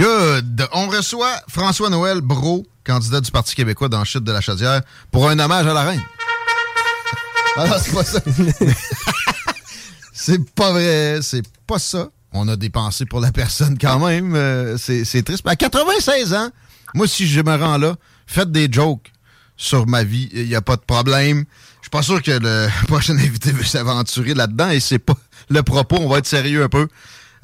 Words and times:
Good. 0.00 0.66
On 0.72 0.88
reçoit 0.88 1.42
François-Noël 1.46 2.22
Brault, 2.22 2.64
candidat 2.86 3.20
du 3.20 3.30
Parti 3.30 3.54
québécois 3.54 3.90
dans 3.90 4.02
Chute 4.02 4.24
de 4.24 4.32
la 4.32 4.40
Chaudière, 4.40 4.80
pour 5.10 5.28
un 5.28 5.38
hommage 5.38 5.66
à 5.66 5.74
la 5.74 5.82
reine. 5.82 6.02
Non, 7.56 7.66
c'est 7.78 7.92
pas 7.92 8.04
ça. 8.04 8.20
c'est 10.14 10.50
pas 10.54 10.70
vrai, 10.70 11.18
c'est 11.20 11.42
pas 11.66 11.78
ça. 11.80 12.08
On 12.32 12.48
a 12.48 12.56
dépensé 12.56 13.04
pour 13.04 13.20
la 13.20 13.32
personne 13.32 13.76
quand 13.76 13.98
même. 13.98 14.36
Euh, 14.36 14.78
c'est 14.78 15.04
c'est 15.04 15.22
triste. 15.22 15.46
À 15.46 15.56
96 15.56 16.32
ans, 16.32 16.50
moi, 16.94 17.08
si 17.08 17.26
je 17.26 17.40
me 17.40 17.54
rends 17.56 17.76
là, 17.76 17.96
faites 18.26 18.52
des 18.52 18.72
jokes 18.72 19.12
sur 19.56 19.86
ma 19.86 20.04
vie. 20.04 20.30
Il 20.32 20.46
n'y 20.46 20.54
a 20.54 20.62
pas 20.62 20.76
de 20.76 20.82
problème. 20.82 21.44
Je 21.80 21.86
suis 21.86 21.90
pas 21.90 22.02
sûr 22.02 22.22
que 22.22 22.30
le 22.30 22.68
prochain 22.86 23.18
invité 23.18 23.50
veut 23.50 23.64
s'aventurer 23.64 24.32
là-dedans 24.32 24.70
et 24.70 24.80
c'est 24.80 25.00
pas 25.00 25.16
le 25.50 25.62
propos. 25.62 25.96
On 26.00 26.08
va 26.08 26.18
être 26.18 26.26
sérieux 26.26 26.62
un 26.62 26.68
peu. 26.68 26.88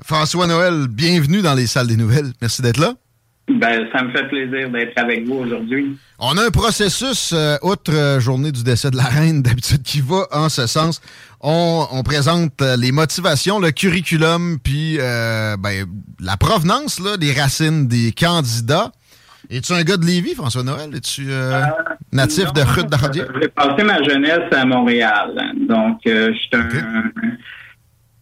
François 0.03 0.47
Noël, 0.47 0.87
bienvenue 0.89 1.43
dans 1.43 1.55
les 1.55 1.67
salles 1.67 1.87
des 1.87 1.97
nouvelles. 1.97 2.33
Merci 2.41 2.63
d'être 2.63 2.79
là. 2.79 2.95
Ben, 3.49 3.87
ça 3.95 4.03
me 4.03 4.11
fait 4.11 4.29
plaisir 4.29 4.71
d'être 4.71 4.99
avec 4.99 5.25
vous 5.27 5.37
aujourd'hui. 5.37 5.97
On 6.19 6.37
a 6.37 6.47
un 6.47 6.51
processus, 6.51 7.33
euh, 7.33 7.57
outre 7.63 7.93
euh, 7.95 8.19
journée 8.19 8.51
du 8.51 8.65
décès 8.65 8.91
de 8.91 8.97
la 8.97 9.05
reine, 9.05 9.43
d'habitude, 9.45 9.83
qui 9.83 10.01
va 10.01 10.27
en 10.33 10.49
ce 10.49 10.67
sens. 10.67 11.01
On, 11.41 11.87
on 11.93 12.03
présente 12.03 12.61
euh, 12.61 12.77
les 12.77 12.91
motivations, 12.91 13.61
le 13.61 13.71
curriculum, 13.71 14.59
puis 14.63 14.97
euh, 14.99 15.57
ben, 15.57 15.87
la 16.21 16.37
provenance 16.37 16.99
là, 16.99 17.17
des 17.17 17.33
racines 17.33 17.87
des 17.87 18.13
candidats. 18.13 18.91
Es-tu 19.49 19.73
un 19.73 19.83
gars 19.83 19.97
de 19.97 20.05
Lévis, 20.05 20.35
François 20.35 20.65
Noël? 20.65 20.91
Es-tu 20.93 21.29
natif 22.13 22.53
de 22.53 22.63
Rue 22.63 22.85
d'Ardier? 22.85 23.23
J'ai 23.41 23.49
passé 23.49 23.83
ma 23.85 24.03
jeunesse 24.03 24.53
à 24.53 24.65
Montréal. 24.65 25.35
Donc, 25.69 26.01
euh, 26.07 26.33
je 26.33 26.39
suis 26.39 26.51
un, 26.53 27.13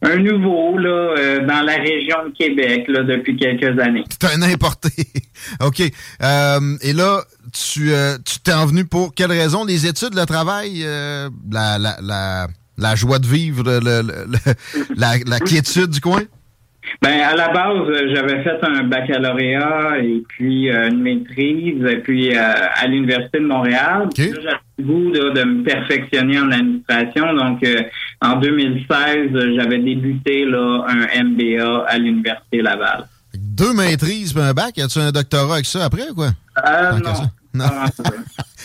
un 0.05 0.17
nouveau 0.17 0.77
là, 0.79 1.15
euh, 1.19 1.47
dans 1.47 1.63
la 1.63 1.77
région 1.77 2.17
de 2.29 2.37
Québec 2.37 2.85
là, 2.89 3.03
depuis 3.03 3.37
quelques 3.37 3.79
années. 3.81 4.05
T'es 4.19 4.27
un 4.29 4.43
importé. 4.43 4.91
OK. 5.61 5.83
Euh, 6.23 6.77
et 6.83 6.93
là, 6.93 7.23
tu 7.53 7.93
euh, 7.93 8.17
tu 8.25 8.39
t'es 8.41 8.53
envenu 8.53 8.85
pour 8.85 9.15
quelle 9.15 9.33
raison? 9.33 9.65
Les 9.65 9.87
études, 9.87 10.15
le 10.15 10.27
travail, 10.27 10.83
euh, 10.85 11.29
la, 11.51 11.79
la, 11.79 11.97
la, 12.03 12.49
la 12.77 12.95
joie 12.95 13.19
de 13.19 13.27
vivre, 13.27 13.63
le, 13.65 13.81
le- 13.81 14.03
le- 14.03 14.85
la, 14.97 15.15
la 15.27 15.41
quiétude 15.41 15.91
du 15.91 16.01
coin? 16.01 16.23
Ben, 17.03 17.21
à 17.21 17.35
la 17.35 17.49
base, 17.49 17.89
euh, 17.89 18.15
j'avais 18.15 18.43
fait 18.43 18.59
un 18.63 18.85
baccalauréat 18.85 19.99
et 20.03 20.23
puis 20.29 20.71
euh, 20.71 20.91
une 20.91 21.01
maîtrise, 21.03 21.85
et 21.85 21.99
puis 21.99 22.35
euh, 22.35 22.41
à 22.41 22.87
l'Université 22.87 23.41
de 23.41 23.47
Montréal. 23.47 24.09
Puis 24.15 24.31
là, 24.31 24.37
J'avais 24.43 24.57
le 24.79 24.85
goût 24.85 25.13
là, 25.13 25.31
de 25.31 25.45
me 25.45 25.63
perfectionner 25.65 26.39
en 26.39 26.51
administration. 26.51 27.35
Donc, 27.35 27.63
euh, 27.63 27.83
en 28.21 28.37
2016, 28.37 28.89
euh, 29.35 29.57
j'avais 29.59 29.79
débuté 29.79 30.45
là, 30.45 30.85
un 30.89 31.25
MBA 31.25 31.85
à 31.87 31.99
l'Université 31.99 32.63
Laval. 32.63 33.07
Deux 33.35 33.75
maîtrises 33.75 34.33
puis 34.33 34.43
un 34.43 34.53
bac. 34.53 34.79
As-tu 34.79 34.99
un 34.99 35.11
doctorat 35.11 35.55
avec 35.55 35.67
ça 35.67 35.85
après 35.85 36.09
ou 36.11 36.15
quoi? 36.15 36.31
Euh, 36.67 36.99
non. 36.99 37.13
Non. 37.55 37.71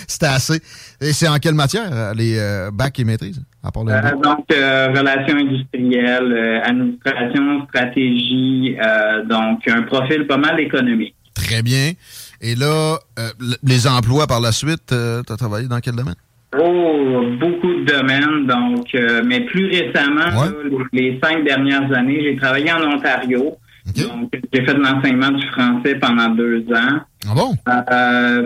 C'était 0.08 0.26
assez. 0.28 0.62
Et 1.02 1.14
c'est 1.14 1.28
en 1.28 1.38
quelle 1.38 1.56
matière, 1.56 2.14
les 2.16 2.40
bacs 2.72 3.00
et 3.00 3.04
maîtrises? 3.04 3.42
À 3.64 3.72
part 3.72 3.84
le 3.84 3.92
Euh, 3.92 4.16
donc, 4.24 4.46
euh, 4.52 4.88
relations 4.90 5.38
industrielles, 5.38 6.32
euh, 6.32 6.62
administration, 6.64 7.66
stratégie, 7.68 8.78
donc 9.30 9.68
un 9.68 9.82
profil 9.84 10.26
pas 10.28 10.38
mal 10.38 10.60
économique. 10.60 11.16
Très 11.36 11.62
bien. 11.62 11.92
Et 12.42 12.56
là, 12.56 12.98
les 13.64 13.88
emplois 13.88 14.28
par 14.28 14.40
la 14.40 14.52
suite, 14.52 14.88
tu 14.88 15.34
as 15.34 15.38
travaillé 15.38 15.68
dans 15.68 15.80
quel 15.80 15.96
domaine? 15.96 16.16
Oh, 16.58 17.24
beaucoup 17.40 17.74
de 17.74 17.86
domaines, 17.86 18.48
donc, 18.48 18.88
mais 19.26 19.42
plus 19.42 19.66
récemment, 19.68 20.26
là, 20.26 20.52
les, 20.94 21.12
les 21.12 21.20
cinq 21.22 21.44
dernières 21.44 21.92
années, 21.94 22.22
j'ai 22.24 22.36
travaillé 22.38 22.72
en 22.72 22.82
Ontario. 22.82 23.58
Donc, 23.86 24.32
j'ai 24.54 24.66
fait 24.66 24.74
de 24.74 24.80
l'enseignement 24.80 25.32
du 25.32 25.46
français 25.48 25.96
pendant 25.96 26.30
deux 26.30 26.64
ans. 26.74 27.00
Ah 27.28 27.34
bon? 27.36 27.56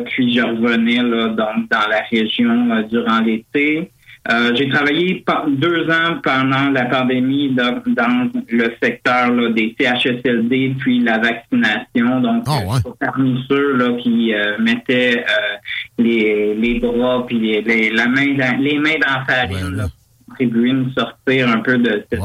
Puis 0.09 0.35
je 0.35 0.41
revenais 0.41 1.03
là, 1.03 1.29
donc, 1.29 1.69
dans 1.69 1.87
la 1.89 2.01
région 2.09 2.83
durant 2.89 3.19
l'été. 3.19 3.91
Euh, 4.31 4.53
j'ai 4.55 4.69
travaillé 4.69 5.23
deux 5.49 5.83
ans 5.89 6.15
pendant 6.23 6.69
la 6.69 6.85
pandémie 6.85 7.49
dans, 7.53 7.81
dans 7.87 8.29
le 8.49 8.71
secteur 8.81 9.29
là, 9.31 9.49
des 9.49 9.75
CHSLD 9.77 10.75
puis 10.79 10.99
la 11.01 11.17
vaccination. 11.17 12.21
Donc, 12.21 12.45
euh, 12.47 12.89
parmi 13.01 13.43
ceux 13.49 13.75
là, 13.75 13.97
qui 14.01 14.33
euh, 14.33 14.57
mettaient 14.59 15.19
euh, 15.19 15.57
les, 15.97 16.55
les 16.55 16.79
bras 16.79 17.25
puis 17.27 17.37
les, 17.37 17.61
les- 17.63 17.89
la 17.91 18.07
main 18.07 18.33
dans, 18.35 18.57
les 18.61 18.79
mains 18.79 18.97
dans 19.05 19.13
la 19.19 19.25
farine 19.25 19.57
pour 19.81 20.25
contribuer 20.29 20.69
à 20.69 20.73
nous 20.73 20.91
sortir 20.93 21.49
un 21.49 21.59
peu 21.59 21.77
de 21.77 22.05
cette 22.09 22.21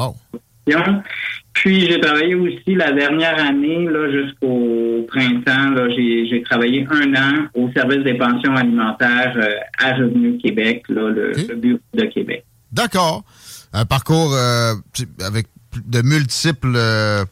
situation. 0.69 1.03
Puis 1.55 1.81
j'ai 1.81 1.99
travaillé 1.99 2.37
aussi 2.37 2.77
la 2.77 2.93
dernière 2.93 3.45
année, 3.45 3.89
jusqu'au 4.13 4.68
printemps, 5.09 5.71
là, 5.71 5.89
j'ai, 5.91 6.27
j'ai 6.29 6.43
travaillé 6.43 6.87
un 6.91 7.15
an 7.15 7.47
au 7.55 7.71
service 7.73 8.05
des 8.05 8.15
pensions 8.15 8.55
alimentaires 8.55 9.35
euh, 9.37 9.57
à 9.79 9.95
Revenu 9.95 10.39
Québec, 10.39 10.85
là, 10.89 11.11
le, 11.11 11.33
le 11.33 11.55
bureau 11.57 11.81
de 11.95 12.05
Québec. 12.05 12.45
D'accord. 12.71 13.25
Un 13.73 13.85
parcours 13.85 14.33
euh, 14.35 14.75
avec 15.25 15.47
de 15.87 16.03
multiples 16.03 16.75
euh, 16.77 17.25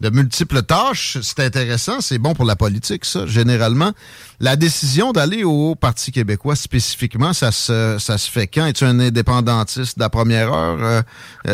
de 0.00 0.10
multiples 0.10 0.62
tâches, 0.62 1.18
c'est 1.22 1.40
intéressant, 1.40 2.00
c'est 2.00 2.18
bon 2.18 2.34
pour 2.34 2.44
la 2.44 2.56
politique, 2.56 3.04
ça, 3.04 3.26
généralement. 3.26 3.92
La 4.40 4.56
décision 4.56 5.12
d'aller 5.12 5.44
au 5.44 5.74
Parti 5.76 6.10
québécois 6.12 6.56
spécifiquement, 6.56 7.32
ça 7.32 7.52
se, 7.52 7.96
ça 7.98 8.18
se 8.18 8.30
fait 8.30 8.46
quand? 8.46 8.66
Es-tu 8.66 8.84
un 8.84 8.98
indépendantiste 8.98 9.96
de 9.98 10.02
la 10.02 10.10
première 10.10 10.52
heure? 10.52 10.78
Euh, 10.82 11.02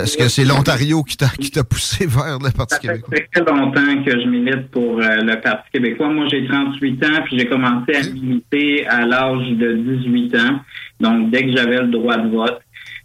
Est-ce 0.02 0.16
que 0.16 0.28
c'est 0.28 0.44
l'Ontario 0.44 1.02
qui 1.02 1.16
t'a 1.16 1.28
qui 1.28 1.50
t'a 1.50 1.64
poussé 1.64 2.06
vers 2.06 2.38
le 2.38 2.50
Parti 2.50 2.78
québécois? 2.80 3.08
Ça 3.12 3.16
fait 3.16 3.28
très 3.44 3.52
longtemps 3.52 4.04
que 4.04 4.10
je 4.10 4.26
milite 4.26 4.70
pour 4.70 4.98
euh, 4.98 5.16
le 5.16 5.40
Parti 5.40 5.70
québécois. 5.72 6.08
Moi, 6.08 6.26
j'ai 6.30 6.46
38 6.48 7.04
ans, 7.04 7.22
puis 7.24 7.38
j'ai 7.38 7.46
commencé 7.46 7.94
à 7.94 8.02
militer 8.02 8.86
à 8.88 9.04
l'âge 9.04 9.50
de 9.50 9.74
18 10.00 10.34
ans. 10.36 10.60
Donc, 11.00 11.30
dès 11.30 11.44
que 11.44 11.56
j'avais 11.56 11.82
le 11.82 11.88
droit 11.88 12.16
de 12.16 12.28
vote. 12.30 12.60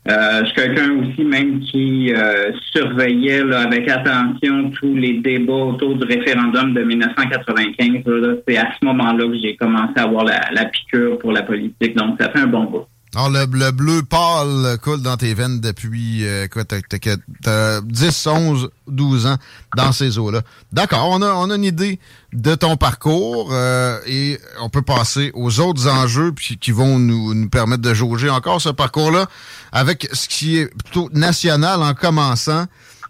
Euh, 0.07 0.41
je 0.41 0.45
suis 0.45 0.55
quelqu'un 0.55 0.91
aussi 0.99 1.23
même 1.23 1.59
qui 1.61 2.13
euh, 2.13 2.51
surveillait 2.71 3.43
là, 3.43 3.61
avec 3.61 3.89
attention 3.89 4.69
tous 4.69 4.93
les 4.93 5.13
débats 5.13 5.53
autour 5.53 5.95
du 5.95 6.05
référendum 6.05 6.73
de 6.75 6.83
1995. 6.83 8.03
là. 8.05 8.35
C'est 8.47 8.57
à 8.57 8.69
ce 8.79 8.85
moment-là 8.85 9.27
que 9.27 9.39
j'ai 9.39 9.55
commencé 9.55 9.93
à 9.95 10.03
avoir 10.03 10.25
la, 10.25 10.41
la 10.51 10.65
piqûre 10.65 11.17
pour 11.17 11.31
la 11.31 11.41
politique. 11.41 11.95
Donc, 11.97 12.21
ça 12.21 12.29
fait 12.29 12.39
un 12.39 12.47
bon 12.47 12.65
bout. 12.65 12.85
Alors, 13.15 13.29
le, 13.29 13.45
le 13.45 13.71
bleu 13.71 14.03
pâle 14.03 14.77
coule 14.81 15.01
dans 15.01 15.15
tes 15.15 15.33
veines 15.33 15.61
depuis, 15.61 16.25
euh, 16.27 16.47
quoi, 16.49 16.65
t'as, 16.65 16.81
t'as, 16.81 16.99
que- 16.99 17.17
t'as 17.41 17.79
10, 17.81 18.27
11, 18.27 18.69
12 18.87 19.25
ans 19.25 19.37
dans 19.77 19.91
ces 19.93 20.17
eaux-là. 20.17 20.41
D'accord, 20.73 21.07
on 21.09 21.21
a, 21.21 21.31
on 21.33 21.49
a 21.49 21.55
une 21.55 21.63
idée 21.63 21.99
de 22.33 22.55
ton 22.55 22.75
parcours 22.75 23.49
euh, 23.53 23.99
et 24.05 24.37
on 24.59 24.69
peut 24.69 24.81
passer 24.81 25.31
aux 25.33 25.61
autres 25.61 25.87
enjeux 25.87 26.33
puis, 26.33 26.57
qui 26.57 26.71
vont 26.71 26.99
nous, 26.99 27.33
nous 27.33 27.49
permettre 27.49 27.81
de 27.83 27.93
jauger 27.93 28.29
encore 28.29 28.59
ce 28.61 28.69
parcours-là 28.69 29.27
avec 29.71 30.09
ce 30.11 30.27
qui 30.27 30.57
est 30.57 30.67
plutôt 30.83 31.09
national 31.13 31.81
en 31.83 31.93
commençant. 31.93 32.65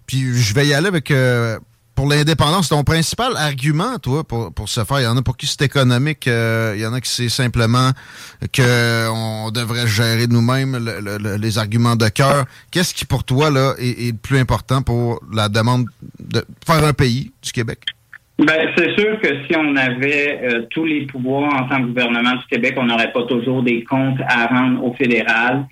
Puis 0.05 0.39
je 0.39 0.53
vais 0.53 0.67
y 0.67 0.73
aller 0.75 0.87
avec 0.87 1.09
euh, 1.09 1.57
pour 1.95 2.09
l'indépendance, 2.09 2.69
ton 2.69 2.83
principal 2.83 3.35
argument, 3.37 3.97
toi, 3.99 4.23
pour, 4.23 4.53
pour 4.53 4.69
ce 4.69 4.83
faire, 4.83 4.99
il 4.99 5.03
y 5.03 5.07
en 5.07 5.17
a 5.17 5.21
pour 5.21 5.37
qui 5.37 5.47
c'est 5.47 5.61
économique, 5.61 6.27
euh, 6.27 6.73
il 6.75 6.81
y 6.81 6.85
en 6.85 6.93
a 6.93 6.99
qui 6.99 7.09
c'est 7.09 7.29
simplement 7.29 7.91
qu'on 8.53 9.51
devrait 9.51 9.87
gérer 9.87 10.27
nous-mêmes 10.27 10.77
les 11.39 11.57
arguments 11.57 11.95
de 11.95 12.09
cœur. 12.09 12.45
Qu'est-ce 12.71 12.93
qui, 12.93 13.05
pour 13.05 13.23
toi, 13.23 13.49
là, 13.49 13.73
est, 13.79 14.11
le 14.11 14.17
plus 14.17 14.37
important 14.37 14.81
pour 14.81 15.21
la 15.33 15.47
demande 15.47 15.85
de 16.19 16.43
faire 16.65 16.83
un 16.83 16.93
pays 16.93 17.31
du 17.41 17.51
Québec? 17.51 17.79
Ben, 18.37 18.69
c'est 18.77 18.93
sûr 18.99 19.17
que 19.21 19.29
si 19.47 19.55
on 19.55 19.77
avait 19.77 20.41
euh, 20.43 20.61
tous 20.69 20.83
les 20.83 21.05
pouvoirs 21.05 21.53
en 21.53 21.69
tant 21.69 21.81
que 21.81 21.87
gouvernement 21.87 22.33
du 22.33 22.45
Québec, 22.51 22.75
on 22.77 22.83
n'aurait 22.83 23.13
pas 23.13 23.23
toujours 23.23 23.63
des 23.63 23.85
comptes 23.85 24.19
à 24.27 24.47
rendre 24.47 24.83
au 24.83 24.93
fédéral 24.95 25.65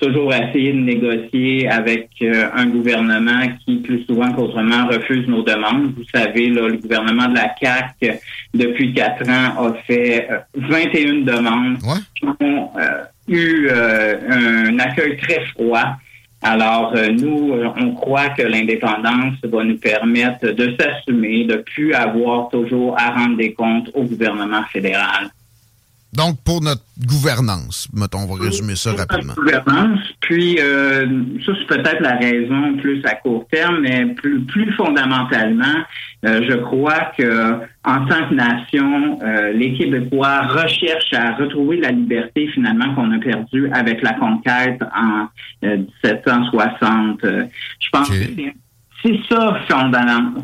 toujours 0.00 0.32
essayer 0.34 0.72
de 0.72 0.78
négocier 0.78 1.68
avec 1.68 2.08
euh, 2.22 2.48
un 2.54 2.66
gouvernement 2.66 3.42
qui, 3.64 3.76
plus 3.76 4.04
souvent 4.04 4.32
qu'autrement, 4.32 4.86
refuse 4.86 5.28
nos 5.28 5.42
demandes. 5.42 5.92
Vous 5.96 6.04
savez, 6.12 6.48
là, 6.48 6.68
le 6.68 6.78
gouvernement 6.78 7.28
de 7.28 7.34
la 7.34 7.54
CAQ, 7.60 8.18
depuis 8.54 8.94
quatre 8.94 9.28
ans, 9.28 9.68
a 9.68 9.74
fait 9.86 10.28
21 10.54 10.68
euh, 10.68 11.24
demandes 11.24 11.78
qui 11.78 12.26
ont 12.40 12.70
euh, 12.78 13.04
eu 13.28 13.68
un 13.70 14.78
accueil 14.78 15.16
très 15.18 15.44
froid. 15.46 15.96
Alors, 16.42 16.94
nous, 16.96 17.52
on 17.76 17.92
croit 17.92 18.30
que 18.30 18.42
l'indépendance 18.42 19.34
va 19.44 19.62
nous 19.62 19.76
permettre 19.76 20.52
de 20.52 20.74
s'assumer, 20.80 21.44
de 21.44 21.56
plus 21.56 21.92
avoir 21.92 22.48
toujours 22.48 22.98
à 22.98 23.10
rendre 23.10 23.36
des 23.36 23.52
comptes 23.52 23.90
au 23.92 24.04
gouvernement 24.04 24.64
fédéral. 24.72 25.30
Donc, 26.12 26.42
pour 26.44 26.60
notre 26.60 26.82
gouvernance, 27.06 27.88
mettons, 27.94 28.20
on 28.28 28.34
va 28.34 28.44
résumer 28.44 28.74
ça 28.74 28.92
rapidement. 28.92 29.34
Gouvernance, 29.34 30.00
puis 30.20 30.58
euh, 30.58 31.06
ça, 31.46 31.52
c'est 31.56 31.66
peut-être 31.68 32.00
la 32.00 32.16
raison 32.16 32.76
plus 32.78 33.00
à 33.04 33.14
court 33.14 33.46
terme, 33.50 33.78
mais 33.82 34.06
plus, 34.06 34.40
plus 34.40 34.72
fondamentalement, 34.72 35.84
euh, 36.26 36.40
je 36.48 36.56
crois 36.56 37.12
que 37.16 37.54
en 37.84 38.06
tant 38.06 38.28
que 38.28 38.34
nation, 38.34 39.20
euh, 39.22 39.52
les 39.52 39.74
Québécois 39.74 40.48
recherchent 40.48 41.14
à 41.14 41.36
retrouver 41.36 41.76
la 41.76 41.92
liberté 41.92 42.48
finalement 42.48 42.92
qu'on 42.94 43.12
a 43.12 43.18
perdue 43.18 43.70
avec 43.72 44.02
la 44.02 44.14
conquête 44.14 44.82
en 44.94 45.28
1760. 45.62 47.20
je 47.22 47.88
pense 47.92 48.10
que 48.10 48.14
c'est 49.02 49.18
ça 49.30 49.58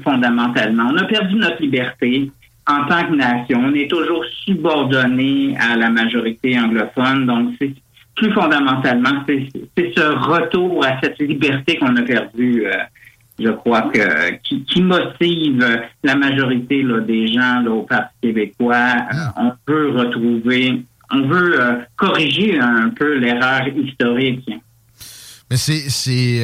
fondamentalement. 0.03 0.91
On 0.91 0.97
a 0.97 1.05
perdu 1.05 1.35
notre 1.35 1.61
liberté 1.61 2.31
en 2.69 2.85
tant 2.87 3.07
que 3.07 3.15
nation, 3.15 3.61
on 3.65 3.75
est 3.75 3.89
toujours 3.89 4.25
subordonné 4.45 5.57
à 5.59 5.77
la 5.77 5.89
majorité 5.89 6.59
anglophone. 6.59 7.27
Donc, 7.27 7.55
c'est 7.61 7.73
plus 8.17 8.33
fondamentalement, 8.33 9.25
c'est 9.27 9.49
ce 9.95 10.01
retour 10.01 10.85
à 10.85 10.99
cette 11.01 11.19
liberté 11.19 11.77
qu'on 11.77 11.95
a 11.97 12.03
perdue, 12.03 12.67
euh, 12.67 12.73
je 13.39 13.51
crois, 13.51 13.83
que 13.83 14.37
qui, 14.43 14.83
motive 14.83 15.65
la 16.03 16.17
majorité 16.17 16.83
là, 16.83 17.01
des 17.01 17.29
gens 17.29 17.61
là, 17.61 17.71
au 17.71 17.83
Parti 17.83 18.15
québécois. 18.23 18.75
Euh, 18.75 19.13
ah. 19.13 19.35
on 19.37 19.73
veut 19.73 19.91
retrouver, 19.91 20.83
on 21.13 21.23
veut 21.23 21.61
euh, 21.61 21.75
corriger 21.97 22.59
un 22.59 22.89
peu 22.89 23.19
l'erreur 23.19 23.69
historique. 23.69 24.51
Mais 25.51 25.57
c'est 25.57 26.41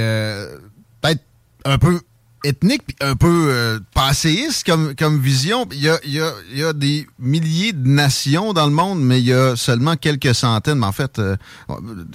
peut-être 1.01 1.25
un 1.65 1.79
peu 1.79 1.99
ethnique, 2.45 2.97
un 3.01 3.17
peu 3.17 3.47
euh, 3.51 3.79
passéiste 3.95 4.67
comme, 4.67 4.95
comme 4.97 5.21
vision. 5.21 5.67
Il 5.73 5.81
y, 5.81 5.89
a, 5.89 5.99
il, 6.05 6.13
y 6.13 6.21
a, 6.21 6.33
il 6.51 6.59
y 6.59 6.65
a 6.65 6.73
des 6.73 7.07
milliers 7.19 7.73
de 7.73 7.87
nations 7.89 8.53
dans 8.53 8.67
le 8.67 8.73
monde, 8.73 9.01
mais 9.01 9.21
il 9.21 9.27
y 9.27 9.33
a 9.33 9.57
seulement 9.57 9.97
quelques 9.97 10.35
centaines, 10.35 10.79
mais 10.79 10.87
en 10.87 10.93
fait, 10.93 11.19
euh, 11.19 11.37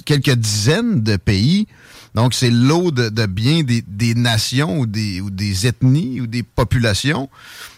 quelques 0.06 0.35
dizaines 0.35 1.01
de 1.01 1.18
pays. 1.18 1.68
Donc, 2.15 2.33
c'est 2.33 2.50
l'eau 2.50 2.91
de, 2.91 3.09
de, 3.09 3.25
bien 3.25 3.63
des, 3.63 3.83
des 3.88 4.15
nations 4.15 4.79
ou 4.79 4.85
des, 4.85 5.21
ou 5.21 5.29
des 5.29 5.68
ethnies 5.68 6.19
ou 6.21 6.27
des 6.27 6.44
populations. 6.44 7.30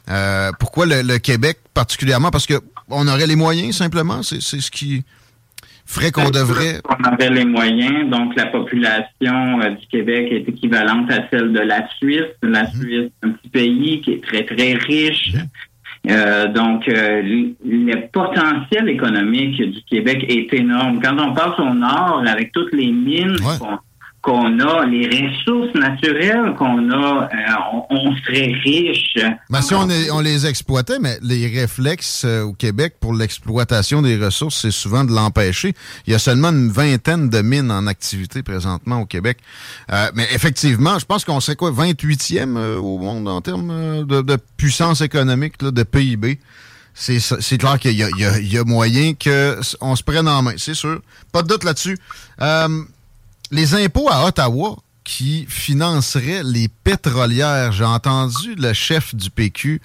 Euh, 0.10 0.52
pourquoi 0.60 0.86
le, 0.86 1.02
le, 1.02 1.18
Québec 1.18 1.60
particulièrement? 1.74 2.32
Parce 2.32 2.46
que 2.46 2.62
on 2.90 3.08
aurait 3.08 3.28
les 3.28 3.36
moyens, 3.36 3.76
simplement. 3.76 4.24
C'est 4.24 4.42
ce 4.42 4.72
qui 4.72 5.04
ferait 5.90 6.12
qu'on 6.12 6.30
devrait... 6.30 6.82
On 6.88 7.04
avait 7.04 7.30
les 7.30 7.46
moyens, 7.46 8.10
donc 8.10 8.36
la 8.36 8.46
population 8.46 9.62
euh, 9.62 9.72
du 9.72 9.88
Québec 9.88 10.28
est 10.32 10.48
équivalente 10.48 11.12
à 11.12 11.28
celle 11.32 11.52
de 11.52 11.60
la 11.60 11.88
Suisse. 11.98 12.32
La 12.44 12.64
mhm. 12.64 12.70
Suisse, 12.80 13.12
un 13.24 13.32
petit 13.32 13.50
pays 13.50 14.02
qui 14.02 14.12
est 14.14 14.24
très, 14.24 14.44
très 14.44 14.74
riche. 14.74 15.34
Euh, 16.10 16.48
donc, 16.48 16.88
euh, 16.88 17.22
le 17.66 18.08
potentiel 18.08 18.88
économique 18.88 19.62
du 19.62 19.82
Québec 19.90 20.26
est 20.30 20.54
énorme. 20.54 21.00
Quand 21.04 21.18
on 21.20 21.34
passe 21.34 21.60
au 21.60 21.74
nord, 21.74 22.24
avec 22.26 22.52
toutes 22.52 22.72
les 22.74 22.92
mines 22.92 23.36
qu'on 23.60 23.80
a, 24.28 24.86
les 24.86 25.08
ressources 25.08 25.74
naturelles 25.76 26.54
qu'on 26.58 26.92
a, 26.92 27.30
euh, 27.34 27.86
on, 27.90 28.16
serait 28.18 28.54
riche. 28.64 29.18
Ben, 29.50 29.62
si 29.62 29.74
on, 29.74 29.88
on, 30.12 30.20
les 30.20 30.46
exploitait, 30.46 31.00
mais 31.00 31.18
les 31.22 31.48
réflexes 31.48 32.24
euh, 32.26 32.44
au 32.44 32.54
Québec 32.54 32.96
pour 33.00 33.14
l'exploitation 33.14 34.02
des 34.02 34.18
ressources, 34.18 34.62
c'est 34.62 34.72
souvent 34.72 35.04
de 35.04 35.12
l'empêcher. 35.12 35.74
Il 36.06 36.14
y 36.14 36.16
a 36.16 36.20
seulement 36.20 36.50
une 36.50 36.70
vingtaine 36.70 37.30
de 37.30 37.42
mines 37.42 37.72
en 37.72 37.88
activité 37.88 38.44
présentement 38.44 39.02
au 39.02 39.06
Québec. 39.06 39.40
Euh, 39.92 40.10
mais 40.14 40.28
effectivement, 40.34 41.00
je 41.00 41.06
pense 41.06 41.26
qu'on 41.26 41.40
serait 41.40 41.56
quoi, 41.56 41.72
28e 41.72 42.58
au 42.78 42.98
monde 42.98 43.28
en 43.28 43.42
termes 43.42 44.06
de, 44.06 44.38
puissance 44.58 45.02
économique, 45.02 45.60
de 45.60 45.84
PIB. 45.84 46.40
C'est 46.94 47.58
clair 47.58 47.80
qu'il 47.80 47.94
y, 47.94 48.04
y, 48.04 48.58
a 48.58 48.64
moyen 48.66 49.14
qu'on 49.14 49.96
se 49.96 50.04
prenne 50.04 50.28
en 50.28 50.42
main, 50.42 50.54
c'est 50.58 50.74
sûr. 50.74 51.00
Pas 51.32 51.44
de 51.44 51.48
doute 51.48 51.64
là-dessus 51.64 51.98
les 53.52 53.74
impôts 53.74 54.10
à 54.10 54.26
Ottawa 54.26 54.78
qui 55.04 55.46
financeraient 55.48 56.44
les 56.44 56.68
pétrolières. 56.68 57.72
J'ai 57.72 57.86
entendu 57.86 58.56
le 58.56 58.74
chef 58.74 59.16
du 59.16 59.30
PQ, 59.30 59.82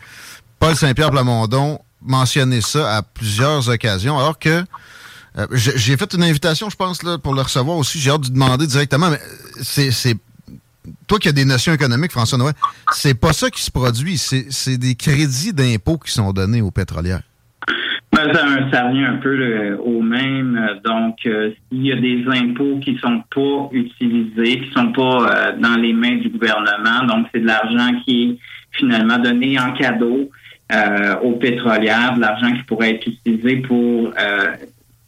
Paul 0.58 0.76
Saint-Pierre 0.76 1.10
Plamondon, 1.10 1.80
mentionner 2.02 2.60
ça 2.60 2.96
à 2.96 3.02
plusieurs 3.02 3.68
occasions, 3.68 4.18
alors 4.18 4.38
que 4.38 4.64
euh, 5.36 5.46
j'ai 5.52 5.96
fait 5.96 6.12
une 6.14 6.22
invitation, 6.22 6.70
je 6.70 6.76
pense, 6.76 7.02
là, 7.02 7.18
pour 7.18 7.34
le 7.34 7.42
recevoir 7.42 7.76
aussi. 7.78 7.98
J'ai 7.98 8.10
hâte 8.10 8.22
de 8.22 8.28
demander 8.28 8.66
directement, 8.66 9.10
mais 9.10 9.20
c'est 9.62 10.16
toi 11.06 11.18
qui 11.18 11.28
as 11.28 11.32
des 11.32 11.44
notions 11.44 11.72
économiques, 11.72 12.12
François 12.12 12.38
Noël, 12.38 12.54
c'est 12.92 13.14
pas 13.14 13.32
ça 13.32 13.50
qui 13.50 13.62
se 13.62 13.70
produit. 13.70 14.18
C'est 14.18 14.76
des 14.76 14.94
crédits 14.94 15.52
d'impôts 15.52 15.98
qui 15.98 16.12
sont 16.12 16.32
donnés 16.32 16.60
aux 16.60 16.70
pétrolières. 16.70 17.22
Ben, 18.14 18.32
ça, 18.70 18.88
revient 18.88 19.04
un 19.04 19.16
peu 19.16 19.76
au 19.84 20.00
même. 20.00 20.78
Donc, 20.84 21.16
euh, 21.26 21.50
s'il 21.68 21.84
y 21.84 21.92
a 21.92 21.96
des 21.96 22.24
impôts 22.28 22.78
qui 22.78 22.96
sont 22.98 23.24
pas 23.34 23.68
utilisés, 23.72 24.60
qui 24.60 24.70
sont 24.72 24.92
pas 24.92 25.00
euh, 25.02 25.52
dans 25.58 25.74
les 25.74 25.92
mains 25.92 26.18
du 26.18 26.28
gouvernement, 26.28 27.04
donc 27.08 27.26
c'est 27.34 27.40
de 27.40 27.46
l'argent 27.46 27.90
qui 28.04 28.22
est 28.22 28.38
finalement 28.78 29.18
donné 29.18 29.58
en 29.58 29.72
cadeau 29.72 30.30
euh, 30.72 31.16
aux 31.22 31.32
pétrolières, 31.32 32.14
de 32.14 32.20
l'argent 32.20 32.52
qui 32.52 32.62
pourrait 32.62 32.90
être 32.90 33.06
utilisé 33.08 33.56
pour 33.56 34.12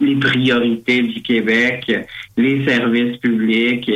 les 0.00 0.16
priorités 0.16 1.02
du 1.02 1.22
Québec, 1.22 1.90
les 2.36 2.66
services 2.66 3.18
publics. 3.18 3.90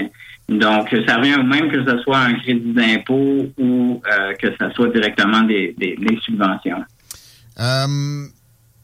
Donc, 0.48 0.88
ça 1.06 1.16
revient 1.16 1.34
au 1.34 1.42
même 1.42 1.68
que 1.68 1.84
ce 1.84 1.98
soit 1.98 2.18
un 2.18 2.34
crédit 2.34 2.72
d'impôt 2.72 3.52
ou 3.58 4.00
que 4.38 4.48
ce 4.58 4.70
soit 4.70 4.88
directement 4.88 5.42
des 5.42 5.74
subventions 6.22 6.84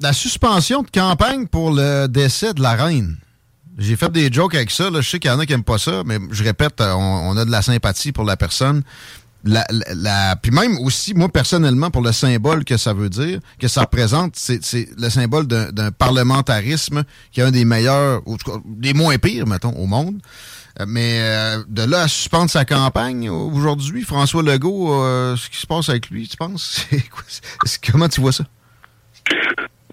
la 0.00 0.12
suspension 0.12 0.82
de 0.82 0.90
campagne 0.90 1.46
pour 1.46 1.70
le 1.72 2.06
décès 2.06 2.54
de 2.54 2.62
la 2.62 2.74
reine. 2.74 3.16
J'ai 3.78 3.96
fait 3.96 4.10
des 4.10 4.32
jokes 4.32 4.54
avec 4.54 4.70
ça. 4.70 4.88
Je 4.92 5.00
sais 5.02 5.18
qu'il 5.18 5.30
y 5.30 5.34
en 5.34 5.38
a 5.38 5.46
qui 5.46 5.52
n'aiment 5.52 5.64
pas 5.64 5.78
ça, 5.78 6.02
mais 6.04 6.18
je 6.30 6.42
répète, 6.42 6.80
on, 6.80 7.36
a 7.36 7.44
de 7.44 7.50
la 7.50 7.62
sympathie 7.62 8.12
pour 8.12 8.24
la 8.24 8.36
personne. 8.36 8.82
Puis 9.44 10.50
même 10.50 10.78
aussi, 10.78 11.12
moi, 11.14 11.28
personnellement, 11.28 11.90
pour 11.90 12.02
le 12.02 12.12
symbole 12.12 12.64
que 12.64 12.78
ça 12.78 12.94
veut 12.94 13.10
dire, 13.10 13.38
que 13.58 13.68
ça 13.68 13.82
représente, 13.82 14.34
c'est 14.36 14.88
le 14.98 15.10
symbole 15.10 15.46
d'un 15.46 15.90
parlementarisme 15.90 17.04
qui 17.32 17.40
est 17.40 17.44
un 17.44 17.50
des 17.50 17.66
meilleurs, 17.66 18.22
ou 18.26 18.38
des 18.64 18.94
moins 18.94 19.18
pires, 19.18 19.46
mettons, 19.46 19.72
au 19.72 19.86
monde. 19.86 20.20
Euh, 20.80 20.84
mais 20.86 21.20
euh, 21.20 21.64
de 21.68 21.82
là 21.82 22.02
à 22.02 22.08
suspendre 22.08 22.50
sa 22.50 22.64
campagne 22.64 23.30
aujourd'hui, 23.30 24.02
François 24.02 24.42
Legault, 24.42 24.92
euh, 24.92 25.36
ce 25.36 25.48
qui 25.48 25.56
se 25.56 25.66
passe 25.66 25.88
avec 25.88 26.10
lui, 26.10 26.28
tu 26.28 26.36
penses? 26.36 26.86
Comment 27.90 28.08
tu 28.08 28.20
vois 28.20 28.32
ça? 28.32 28.44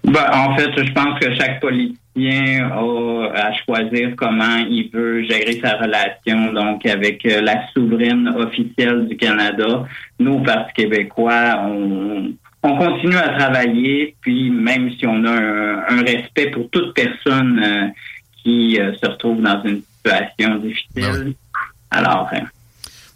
Ben, 0.04 0.26
en 0.32 0.54
fait, 0.56 0.70
je 0.76 0.92
pense 0.92 1.18
que 1.18 1.34
chaque 1.34 1.60
politicien 1.60 2.70
a 2.70 3.14
à 3.34 3.52
choisir 3.64 4.14
comment 4.16 4.58
il 4.68 4.90
veut 4.92 5.22
gérer 5.24 5.60
sa 5.62 5.76
relation 5.76 6.52
donc 6.52 6.86
avec 6.86 7.24
euh, 7.26 7.40
la 7.40 7.66
souveraine 7.72 8.28
officielle 8.28 9.08
du 9.08 9.16
Canada. 9.16 9.84
Nous, 10.18 10.34
au 10.34 10.40
Parti 10.40 10.74
québécois, 10.74 11.60
on, 11.64 12.32
on 12.62 12.76
continue 12.76 13.16
à 13.16 13.30
travailler, 13.30 14.14
puis 14.20 14.50
même 14.50 14.90
si 14.92 15.06
on 15.06 15.24
a 15.24 15.32
un, 15.32 16.02
respect 16.02 16.50
pour 16.50 16.68
toute 16.70 16.94
personne 16.94 17.60
euh, 17.64 17.88
qui 18.42 18.78
euh, 18.78 18.92
se 19.02 19.06
retrouve 19.06 19.40
dans 19.40 19.62
une 19.64 19.82
situation 19.82 20.56
difficile. 20.56 20.86
Ben 20.94 21.34
Alors, 21.90 22.28
hein, 22.32 22.44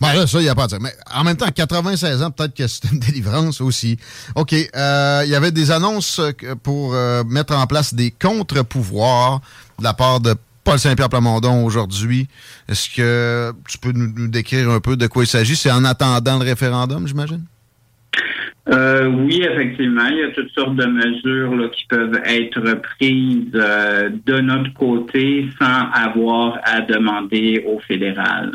Bon, 0.01 0.07
là, 0.09 0.29
ça, 0.29 0.39
il 0.39 0.45
n'y 0.45 0.49
a 0.49 0.55
pas 0.55 0.67
de 0.67 0.69
dire. 0.69 0.79
Mais 0.81 0.93
en 1.13 1.25
même 1.25 1.37
temps, 1.37 1.49
96 1.53 2.23
ans, 2.23 2.31
peut-être 2.31 2.55
que 2.55 2.67
c'est 2.67 2.91
une 2.93 2.99
délivrance 3.07 3.61
aussi. 3.61 3.99
OK. 4.37 4.55
Euh, 4.55 5.23
il 5.25 5.31
y 5.31 5.35
avait 5.35 5.51
des 5.51 5.71
annonces 5.71 6.21
euh, 6.21 6.55
pour 6.63 6.95
euh, 6.95 7.25
mettre 7.25 7.57
en 7.57 7.67
place 7.67 7.95
des 7.95 8.13
contre-pouvoirs 8.13 9.41
de 9.79 9.85
la 9.85 9.95
part 9.95 10.21
de 10.21 10.35
Paul 10.63 10.79
Saint-Pierre 10.79 11.09
Plamondon 11.09 11.65
aujourd'hui. 11.65 12.29
Est-ce 12.69 12.95
que 12.95 13.53
tu 13.69 13.79
peux 13.79 13.93
nous, 13.93 14.29
décrire 14.29 14.71
un 14.71 14.81
peu 14.81 14.97
de 14.97 15.07
quoi 15.09 15.25
il 15.25 15.27
s'agit? 15.27 15.57
C'est 15.57 15.73
en 15.73 15.85
attendant 15.85 16.39
le 16.39 16.45
référendum, 16.45 17.07
j'imagine? 17.07 17.45
Oui, 18.71 19.43
effectivement, 19.43 20.05
il 20.11 20.19
y 20.19 20.23
a 20.25 20.31
toutes 20.33 20.51
sortes 20.51 20.77
de 20.77 20.85
mesures 20.85 21.71
qui 21.71 21.87
peuvent 21.89 22.21
être 22.27 22.83
prises 22.83 23.51
de 23.51 24.41
notre 24.41 24.75
côté 24.75 25.49
sans 25.59 25.91
avoir 25.91 26.59
à 26.65 26.83
demander 26.83 27.65
au 27.67 27.81
fédéral. 27.81 28.53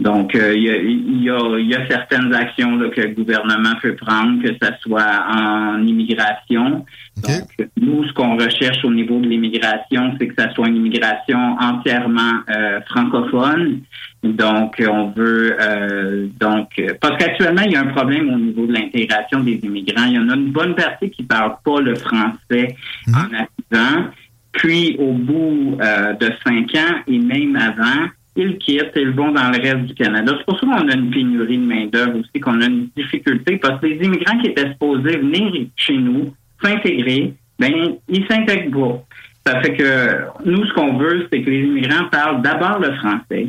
Donc, 0.00 0.34
euh, 0.34 0.54
il, 0.56 0.62
y 0.64 0.70
a, 0.70 0.76
y 0.76 1.30
a, 1.30 1.58
y, 1.60 1.74
a, 1.74 1.86
certaines 1.86 2.34
actions 2.34 2.76
là, 2.76 2.88
que 2.88 3.00
le 3.00 3.14
gouvernement 3.14 3.74
peut 3.80 3.94
prendre, 3.94 4.42
que 4.42 4.48
ce 4.48 4.72
soit 4.82 5.24
en 5.30 5.80
immigration. 5.86 6.84
Okay. 7.18 7.38
Donc, 7.38 7.68
nous, 7.80 8.04
ce 8.04 8.12
qu'on 8.12 8.36
recherche 8.36 8.84
au 8.84 8.92
niveau 8.92 9.20
de 9.20 9.28
l'immigration, 9.28 10.14
c'est 10.18 10.26
que 10.26 10.34
ça 10.36 10.52
soit 10.52 10.66
une 10.66 10.76
immigration 10.76 11.56
entièrement 11.60 12.40
euh, 12.50 12.80
francophone. 12.88 13.82
Donc, 14.24 14.82
on 14.86 15.10
veut 15.10 15.56
euh, 15.60 16.26
donc 16.40 16.70
parce 17.00 17.16
qu'actuellement, 17.18 17.62
il 17.62 17.72
y 17.72 17.76
a 17.76 17.82
un 17.82 17.92
problème 17.92 18.30
au 18.30 18.38
niveau 18.38 18.66
de 18.66 18.72
l'intégration 18.72 19.40
des 19.40 19.60
immigrants. 19.62 20.06
Il 20.06 20.14
y 20.14 20.18
en 20.18 20.28
a 20.28 20.34
une 20.34 20.50
bonne 20.50 20.74
partie 20.74 21.10
qui 21.10 21.22
ne 21.22 21.28
parle 21.28 21.54
pas 21.64 21.80
le 21.80 21.94
français 21.94 22.74
Mhm. 23.06 23.14
en 23.14 23.78
arrivant. 23.78 24.10
Puis, 24.52 24.96
au 24.98 25.12
bout 25.12 25.76
euh, 25.80 26.12
de 26.14 26.30
cinq 26.44 26.74
ans 26.76 27.02
et 27.06 27.18
même 27.18 27.56
avant, 27.56 28.08
ils 28.36 28.58
quittent, 28.58 28.92
ils 28.96 29.10
vont 29.10 29.32
dans 29.32 29.50
le 29.50 29.60
reste 29.60 29.86
du 29.86 29.94
Canada. 29.94 30.32
C'est 30.36 30.44
pour 30.44 30.58
ça 30.58 30.66
qu'on 30.66 30.88
a 30.88 30.94
une 30.94 31.10
pénurie 31.10 31.58
de 31.58 31.64
main-d'œuvre 31.64 32.18
aussi, 32.18 32.40
qu'on 32.40 32.60
a 32.60 32.66
une 32.66 32.88
difficulté, 32.96 33.58
parce 33.58 33.80
que 33.80 33.86
les 33.86 34.04
immigrants 34.04 34.38
qui 34.38 34.48
étaient 34.48 34.68
supposés 34.70 35.18
venir 35.18 35.66
chez 35.76 35.96
nous, 35.96 36.34
s'intégrer, 36.62 37.34
ben, 37.58 37.96
ils 38.08 38.26
s'intègrent 38.26 39.04
pas. 39.44 39.52
Ça 39.52 39.60
fait 39.60 39.74
que 39.74 40.48
nous, 40.48 40.64
ce 40.66 40.72
qu'on 40.72 40.96
veut, 40.96 41.28
c'est 41.30 41.42
que 41.42 41.50
les 41.50 41.60
immigrants 41.60 42.08
parlent 42.10 42.42
d'abord 42.42 42.80
le 42.80 42.92
français, 42.94 43.48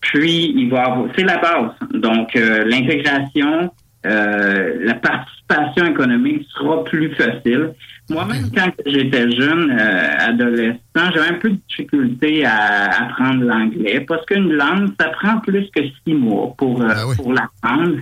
puis 0.00 0.52
il 0.54 0.68
va 0.70 0.84
avoir, 0.84 1.08
c'est 1.16 1.24
la 1.24 1.38
base. 1.38 1.70
Donc, 1.94 2.36
euh, 2.36 2.64
l'intégration, 2.64 3.70
euh, 4.04 4.78
la 4.80 4.94
participation 4.94 5.86
économique 5.86 6.46
sera 6.56 6.82
plus 6.84 7.14
facile. 7.14 7.72
Moi-même, 8.10 8.50
quand 8.54 8.70
j'étais 8.84 9.30
jeune, 9.30 9.70
euh, 9.70 10.16
adolescent, 10.18 10.78
j'avais 11.14 11.28
un 11.28 11.38
peu 11.38 11.50
de 11.50 11.58
difficulté 11.68 12.44
à 12.44 13.04
apprendre 13.04 13.44
l'anglais 13.44 14.00
parce 14.00 14.24
qu'une 14.26 14.52
langue, 14.52 14.90
ça 15.00 15.08
prend 15.10 15.38
plus 15.40 15.68
que 15.74 15.82
six 16.04 16.14
mois 16.14 16.52
pour, 16.58 16.82
euh, 16.82 16.88
Ah 16.90 17.06
oui. 17.08 17.16
pour 17.16 17.32
l'apprendre, 17.32 17.96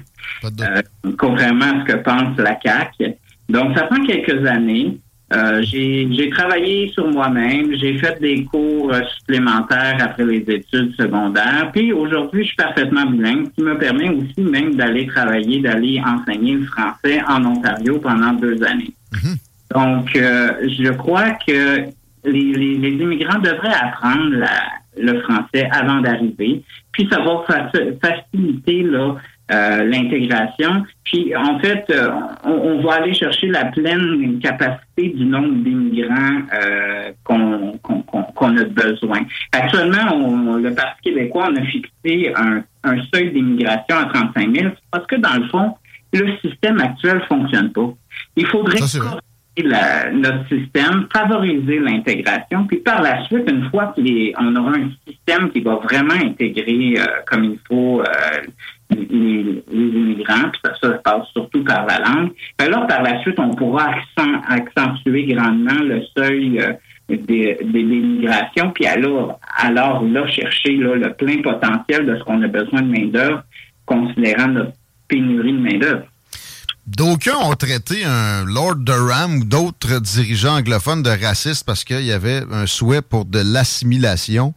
euh, 0.45 0.83
contrairement 1.19 1.67
à 1.67 1.81
ce 1.87 1.93
que 1.93 1.99
pense 1.99 2.37
la 2.39 2.59
CAQ. 2.65 3.15
Donc, 3.49 3.77
ça 3.77 3.85
prend 3.85 4.03
quelques 4.05 4.47
années. 4.47 4.99
Euh, 5.33 5.63
j'ai 5.63 6.09
j'ai 6.13 6.29
travaillé 6.31 6.89
sur 6.89 7.07
moi-même, 7.09 7.73
j'ai 7.77 7.97
fait 7.99 8.19
des 8.21 8.45
cours 8.47 8.93
euh, 8.93 9.01
supplémentaires 9.17 9.97
après 10.01 10.25
les 10.25 10.39
études 10.49 10.93
secondaires, 10.97 11.71
puis 11.73 11.93
aujourd'hui, 11.93 12.43
je 12.43 12.49
suis 12.49 12.57
parfaitement 12.57 13.07
bilingue, 13.07 13.47
ce 13.47 13.51
qui 13.55 13.63
me 13.63 13.79
permet 13.79 14.09
aussi 14.09 14.41
même 14.41 14.75
d'aller 14.75 15.07
travailler, 15.07 15.61
d'aller 15.61 16.01
enseigner 16.05 16.55
le 16.55 16.65
français 16.65 17.21
en 17.29 17.45
Ontario 17.45 17.99
pendant 18.01 18.33
deux 18.33 18.61
années. 18.65 18.93
Mhm. 19.13 19.37
Donc, 19.73 20.17
euh, 20.17 20.51
je 20.67 20.91
crois 20.95 21.31
que 21.47 21.85
les, 22.25 22.53
les, 22.53 22.75
les 22.79 22.91
immigrants 23.05 23.39
devraient 23.39 23.73
apprendre 23.81 24.31
la- 24.37 24.73
le 25.01 25.21
français 25.21 25.69
avant 25.71 26.01
d'arriver, 26.01 26.63
puis 26.91 27.09
ça 27.09 27.19
va 27.21 27.45
faci- 27.49 27.97
faciliter 28.03 28.83
là, 28.83 29.15
euh, 29.53 29.85
l'intégration. 29.85 30.85
Puis, 31.05 31.35
en 31.37 31.59
fait, 31.59 31.85
euh, 31.91 32.11
on, 32.45 32.51
on 32.53 32.83
va 32.83 32.95
aller 32.95 33.15
chercher 33.15 33.49
la 33.49 33.67
pleine 33.67 34.39
capacité 34.41 35.09
du 35.11 35.25
nombre 35.25 35.55
d'immigrants 35.65 36.43
euh, 36.63 37.11
qu'on 37.25 38.57
a 38.57 38.65
besoin. 38.65 39.21
Actuellement, 39.53 40.15
on- 40.15 40.57
le 40.57 40.75
Parti 40.75 41.03
québécois, 41.11 41.49
on 41.51 41.57
a 41.57 41.65
fixé 41.65 42.33
un, 42.37 42.63
un 42.85 42.97
seuil 43.13 43.31
d'immigration 43.33 43.97
à 43.97 44.05
35 44.13 44.55
000 44.57 44.73
parce 44.91 45.07
que, 45.07 45.17
dans 45.17 45.35
le 45.43 45.49
fond, 45.49 45.75
le 46.13 46.37
système 46.45 46.79
actuel 46.81 47.23
fonctionne 47.29 47.71
pas. 47.73 47.89
Il 48.37 48.47
faudrait 48.47 48.79
la- 49.63 50.11
notre 50.13 50.47
système, 50.49 51.07
favoriser 51.13 51.79
l'intégration, 51.81 52.65
puis 52.67 52.79
par 52.79 53.03
la 53.03 53.25
suite, 53.27 53.49
une 53.51 53.69
fois 53.71 53.93
qu'on 53.95 54.57
aura 54.57 54.73
un 54.77 54.91
système 55.07 55.51
qui 55.51 55.61
va 55.61 55.75
vraiment 55.77 56.15
intégrer 56.15 56.95
euh, 56.99 57.05
comme 57.27 57.45
il 57.45 57.59
faut 57.69 58.01
euh, 58.01 58.05
les, 58.91 59.63
les 59.71 59.89
immigrants, 60.01 60.51
puis 60.53 60.61
ça, 60.65 60.75
ça 60.81 60.91
passe 60.99 61.29
surtout 61.33 61.63
par 61.65 61.87
la 61.87 61.99
langue, 61.99 62.31
là, 62.59 62.81
par 62.89 63.03
la 63.03 63.21
suite, 63.23 63.39
on 63.39 63.51
pourra 63.51 63.91
accent- 63.91 64.43
accentuer 64.49 65.25
grandement 65.25 65.83
le 65.83 66.03
seuil 66.17 66.61
euh, 66.61 66.73
des, 67.09 67.59
des 67.63 67.83
migrations, 67.83 68.71
puis 68.71 68.87
alors, 68.87 69.41
alors 69.57 70.05
là, 70.05 70.27
chercher 70.27 70.77
là, 70.77 70.95
le 70.95 71.13
plein 71.15 71.43
potentiel 71.43 72.07
de 72.07 72.17
ce 72.17 72.23
qu'on 72.25 72.43
a 72.43 72.49
besoin 72.49 72.83
de 72.83 72.89
main-d'œuvre, 72.89 73.43
considérant 73.87 74.49
notre 74.49 74.73
pénurie 75.09 75.53
de 75.53 75.59
main-d'œuvre. 75.59 76.05
D'aucuns 76.97 77.37
ont 77.45 77.55
traité 77.55 78.05
un 78.05 78.45
Lord 78.45 78.77
Durham 78.79 79.37
ou 79.39 79.45
d'autres 79.45 80.01
dirigeants 80.01 80.57
anglophones 80.57 81.03
de 81.03 81.11
racistes 81.11 81.65
parce 81.65 81.85
qu'il 81.85 82.03
y 82.05 82.11
avait 82.13 82.41
un 82.51 82.67
souhait 82.67 83.01
pour 83.03 83.27
de 83.27 83.39
l'assimilation. 83.39 84.55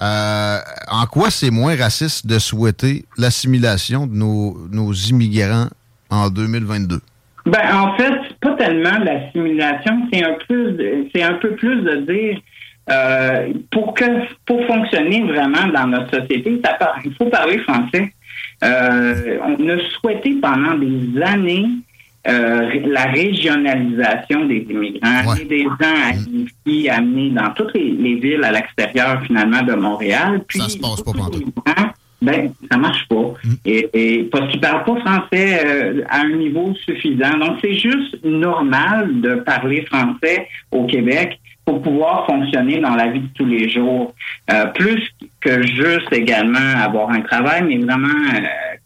Euh, 0.00 0.58
en 0.90 1.04
quoi 1.06 1.30
c'est 1.30 1.50
moins 1.50 1.76
raciste 1.76 2.26
de 2.26 2.38
souhaiter 2.38 3.04
l'assimilation 3.18 4.06
de 4.06 4.14
nos, 4.14 4.56
nos 4.70 4.92
immigrants 4.94 5.66
en 6.08 6.30
2022? 6.30 7.00
Ben, 7.44 7.74
en 7.74 7.96
fait, 7.98 8.14
pas 8.40 8.54
tellement 8.54 8.98
l'assimilation, 9.04 10.06
c'est 10.12 10.24
un 10.24 10.36
de- 10.72 11.06
c'est 11.14 11.22
un 11.22 11.34
peu 11.34 11.54
plus 11.54 11.82
de 11.82 11.96
dire 12.10 12.40
euh, 12.90 13.52
pour 13.70 13.92
que 13.92 14.04
pour 14.46 14.64
fonctionner 14.66 15.22
vraiment 15.24 15.66
dans 15.74 15.86
notre 15.86 16.10
société, 16.20 16.60
ça 16.64 16.78
il 17.04 17.12
faut 17.14 17.26
parler 17.26 17.58
français. 17.58 18.14
Euh, 18.64 19.38
on 19.42 19.68
a 19.68 19.78
souhaité 20.00 20.34
pendant 20.42 20.74
des 20.76 21.22
années 21.22 21.66
euh, 22.26 22.68
la 22.86 23.04
régionalisation 23.04 24.44
des 24.46 24.66
immigrants, 24.68 25.30
Ouais. 25.32 25.44
des 25.44 25.62
gens 25.62 25.70
à 25.80 26.12
Ici, 26.14 26.88
amener 26.88 27.30
dans 27.30 27.50
toutes 27.50 27.72
les, 27.74 27.90
les 27.92 28.14
villes 28.16 28.44
à 28.44 28.52
l'extérieur 28.52 29.22
finalement 29.24 29.62
de 29.62 29.74
Montréal. 29.74 30.42
Puis, 30.46 30.58
Ça 30.60 30.68
se 30.68 30.78
passe 30.78 31.02
pas 31.02 31.12
d'immigrants, 31.12 31.92
Ben, 32.20 32.50
ça 32.70 32.76
marche 32.76 33.06
pas. 33.08 33.32
Et, 33.64 33.88
et 33.94 34.24
parce 34.24 34.50
qu'ils 34.50 34.60
parlent 34.60 34.84
pas 34.84 34.96
français 35.00 35.60
euh, 35.64 36.02
à 36.08 36.22
un 36.22 36.30
niveau 36.30 36.74
suffisant. 36.84 37.38
Donc, 37.38 37.58
c'est 37.62 37.74
juste 37.74 38.22
normal 38.24 39.20
de 39.20 39.36
parler 39.36 39.86
français 39.86 40.48
au 40.72 40.84
Québec 40.86 41.38
pour 41.68 41.82
pouvoir 41.82 42.24
fonctionner 42.24 42.80
dans 42.80 42.94
la 42.94 43.08
vie 43.08 43.20
de 43.20 43.28
tous 43.34 43.44
les 43.44 43.68
jours. 43.68 44.14
Euh, 44.50 44.64
plus 44.68 45.02
que 45.42 45.60
juste 45.66 46.10
également 46.12 46.70
avoir 46.82 47.10
un 47.10 47.20
travail, 47.20 47.62
mais 47.68 47.76
vraiment 47.76 48.08
euh, 48.08 48.40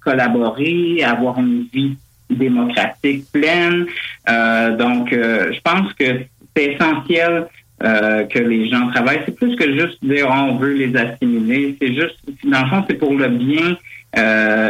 collaborer, 0.04 1.04
avoir 1.04 1.38
une 1.38 1.66
vie 1.72 1.96
démocratique 2.28 3.30
pleine. 3.30 3.86
Euh, 4.28 4.76
donc, 4.76 5.10
je 5.12 5.60
pense 5.60 5.92
que 5.92 6.22
c'est 6.56 6.72
essentiel 6.72 7.46
que 7.80 8.38
les 8.38 8.68
gens 8.68 8.88
travaillent. 8.90 9.22
C'est 9.26 9.36
plus 9.36 9.54
que 9.54 9.78
juste 9.78 9.98
dire 10.02 10.26
oh, 10.28 10.50
on 10.50 10.56
veut 10.56 10.74
les 10.74 10.96
assimiler. 10.96 11.76
C'est 11.80 11.94
juste, 11.94 12.18
dans 12.44 12.62
le 12.62 12.68
fond, 12.68 12.84
c'est 12.88 12.98
pour 12.98 13.14
le 13.14 13.28
bien, 13.28 13.76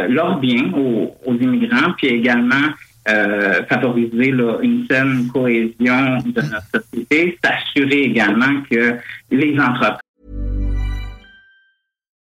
leur 0.07 0.37
bien 0.37 0.71
aux 0.75 1.33
immigrants, 1.33 1.93
puis 1.97 2.07
également 2.07 2.67
euh, 3.09 3.65
favoriser 3.65 4.31
là, 4.31 4.59
une 4.61 4.85
saine 4.87 5.27
cohésion 5.33 6.17
de 6.25 6.41
notre 6.41 6.83
société, 6.83 7.37
s'assurer 7.43 8.03
également 8.03 8.61
que 8.69 8.97
les 9.31 9.59
entreprises 9.59 10.02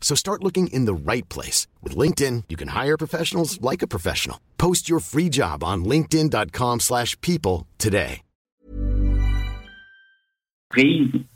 So 0.00 0.14
start 0.14 0.42
looking 0.42 0.68
in 0.68 0.86
the 0.86 0.94
right 0.94 1.28
place. 1.28 1.66
With 1.82 1.96
LinkedIn, 1.96 2.44
you 2.48 2.56
can 2.56 2.68
hire 2.68 2.96
professionals 2.96 3.60
like 3.60 3.82
a 3.82 3.88
professional. 3.88 4.38
Post 4.56 4.88
your 4.88 5.00
free 5.00 5.28
job 5.28 5.64
on 5.64 5.84
linkedin.com 5.84 6.80
slash 6.80 7.20
people 7.20 7.66
today. 7.78 8.22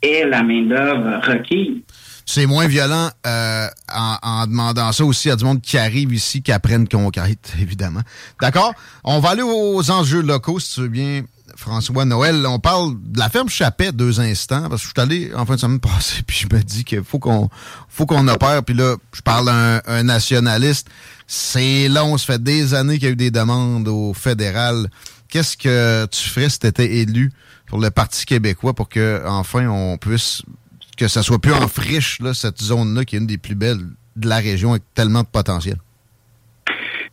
est 0.01 0.25
la 0.25 0.43
main-d'œuvre 0.43 1.25
requise. 1.25 1.81
C'est 2.25 2.45
moins 2.45 2.67
violent 2.67 3.09
euh, 3.25 3.67
en, 3.91 4.17
en, 4.21 4.47
demandant 4.47 4.91
ça 4.91 5.03
aussi 5.03 5.29
à 5.29 5.35
du 5.35 5.43
monde 5.43 5.61
qui 5.61 5.77
arrive 5.77 6.13
ici, 6.13 6.41
qui 6.41 6.51
apprennent 6.51 6.87
conquête, 6.87 7.53
évidemment. 7.59 8.01
D'accord? 8.39 8.73
On 9.03 9.19
va 9.19 9.29
aller 9.29 9.41
aux 9.41 9.91
enjeux 9.91 10.21
locaux, 10.21 10.59
si 10.59 10.75
tu 10.75 10.81
veux 10.81 10.87
bien, 10.87 11.23
François 11.61 12.05
Noël. 12.05 12.43
On 12.47 12.59
parle 12.59 12.95
de 13.03 13.19
la 13.19 13.29
ferme 13.29 13.47
Chapet 13.47 13.91
deux 13.91 14.19
instants, 14.19 14.67
parce 14.67 14.81
que 14.81 14.87
je 14.87 14.93
suis 14.93 15.01
allé 15.01 15.31
en 15.35 15.45
fin 15.45 15.55
de 15.55 15.59
semaine 15.59 15.79
passée, 15.79 16.23
puis 16.25 16.35
je 16.35 16.55
me 16.55 16.61
dis 16.61 16.83
qu'il 16.83 17.03
faut 17.03 17.19
qu'on 17.19 17.49
faut 17.87 18.07
qu'on 18.07 18.27
opère. 18.27 18.63
Puis 18.63 18.75
là, 18.75 18.95
je 19.13 19.21
parle 19.21 19.47
à 19.49 19.83
un, 19.85 20.03
nationaliste. 20.03 20.89
C'est 21.27 21.87
long, 21.87 22.17
ça 22.17 22.33
fait 22.33 22.43
des 22.43 22.73
années 22.73 22.95
qu'il 22.95 23.05
y 23.05 23.09
a 23.09 23.13
eu 23.13 23.15
des 23.15 23.31
demandes 23.31 23.87
au 23.87 24.13
fédéral. 24.13 24.89
Qu'est-ce 25.29 25.55
que 25.55 26.07
tu 26.07 26.29
ferais 26.29 26.49
si 26.49 26.59
tu 26.59 26.81
élu 26.81 27.31
pour 27.67 27.79
le 27.79 27.91
Parti 27.91 28.25
québécois 28.25 28.73
pour 28.73 28.89
que 28.89 29.21
enfin 29.25 29.67
on 29.67 29.97
puisse 29.97 30.41
que 30.97 31.07
ça 31.07 31.23
soit 31.23 31.39
plus 31.39 31.53
en 31.53 31.67
friche, 31.67 32.19
là, 32.21 32.33
cette 32.33 32.61
zone-là, 32.61 33.05
qui 33.05 33.15
est 33.15 33.19
une 33.19 33.27
des 33.27 33.37
plus 33.37 33.55
belles 33.55 33.85
de 34.15 34.27
la 34.27 34.37
région 34.37 34.71
avec 34.71 34.83
tellement 34.95 35.21
de 35.21 35.27
potentiel? 35.27 35.77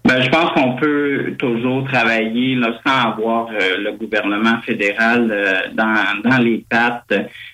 Ben, 0.08 0.22
je 0.22 0.30
pense 0.30 0.52
qu'on 0.52 0.72
peut 0.76 1.34
toujours 1.38 1.84
travailler 1.84 2.54
là, 2.54 2.80
sans 2.82 3.10
avoir 3.10 3.48
euh, 3.48 3.76
le 3.76 3.92
gouvernement 3.92 4.58
fédéral 4.62 5.30
euh, 5.30 5.52
dans, 5.74 6.22
dans 6.24 6.38
les 6.38 6.64
pattes. 6.66 7.12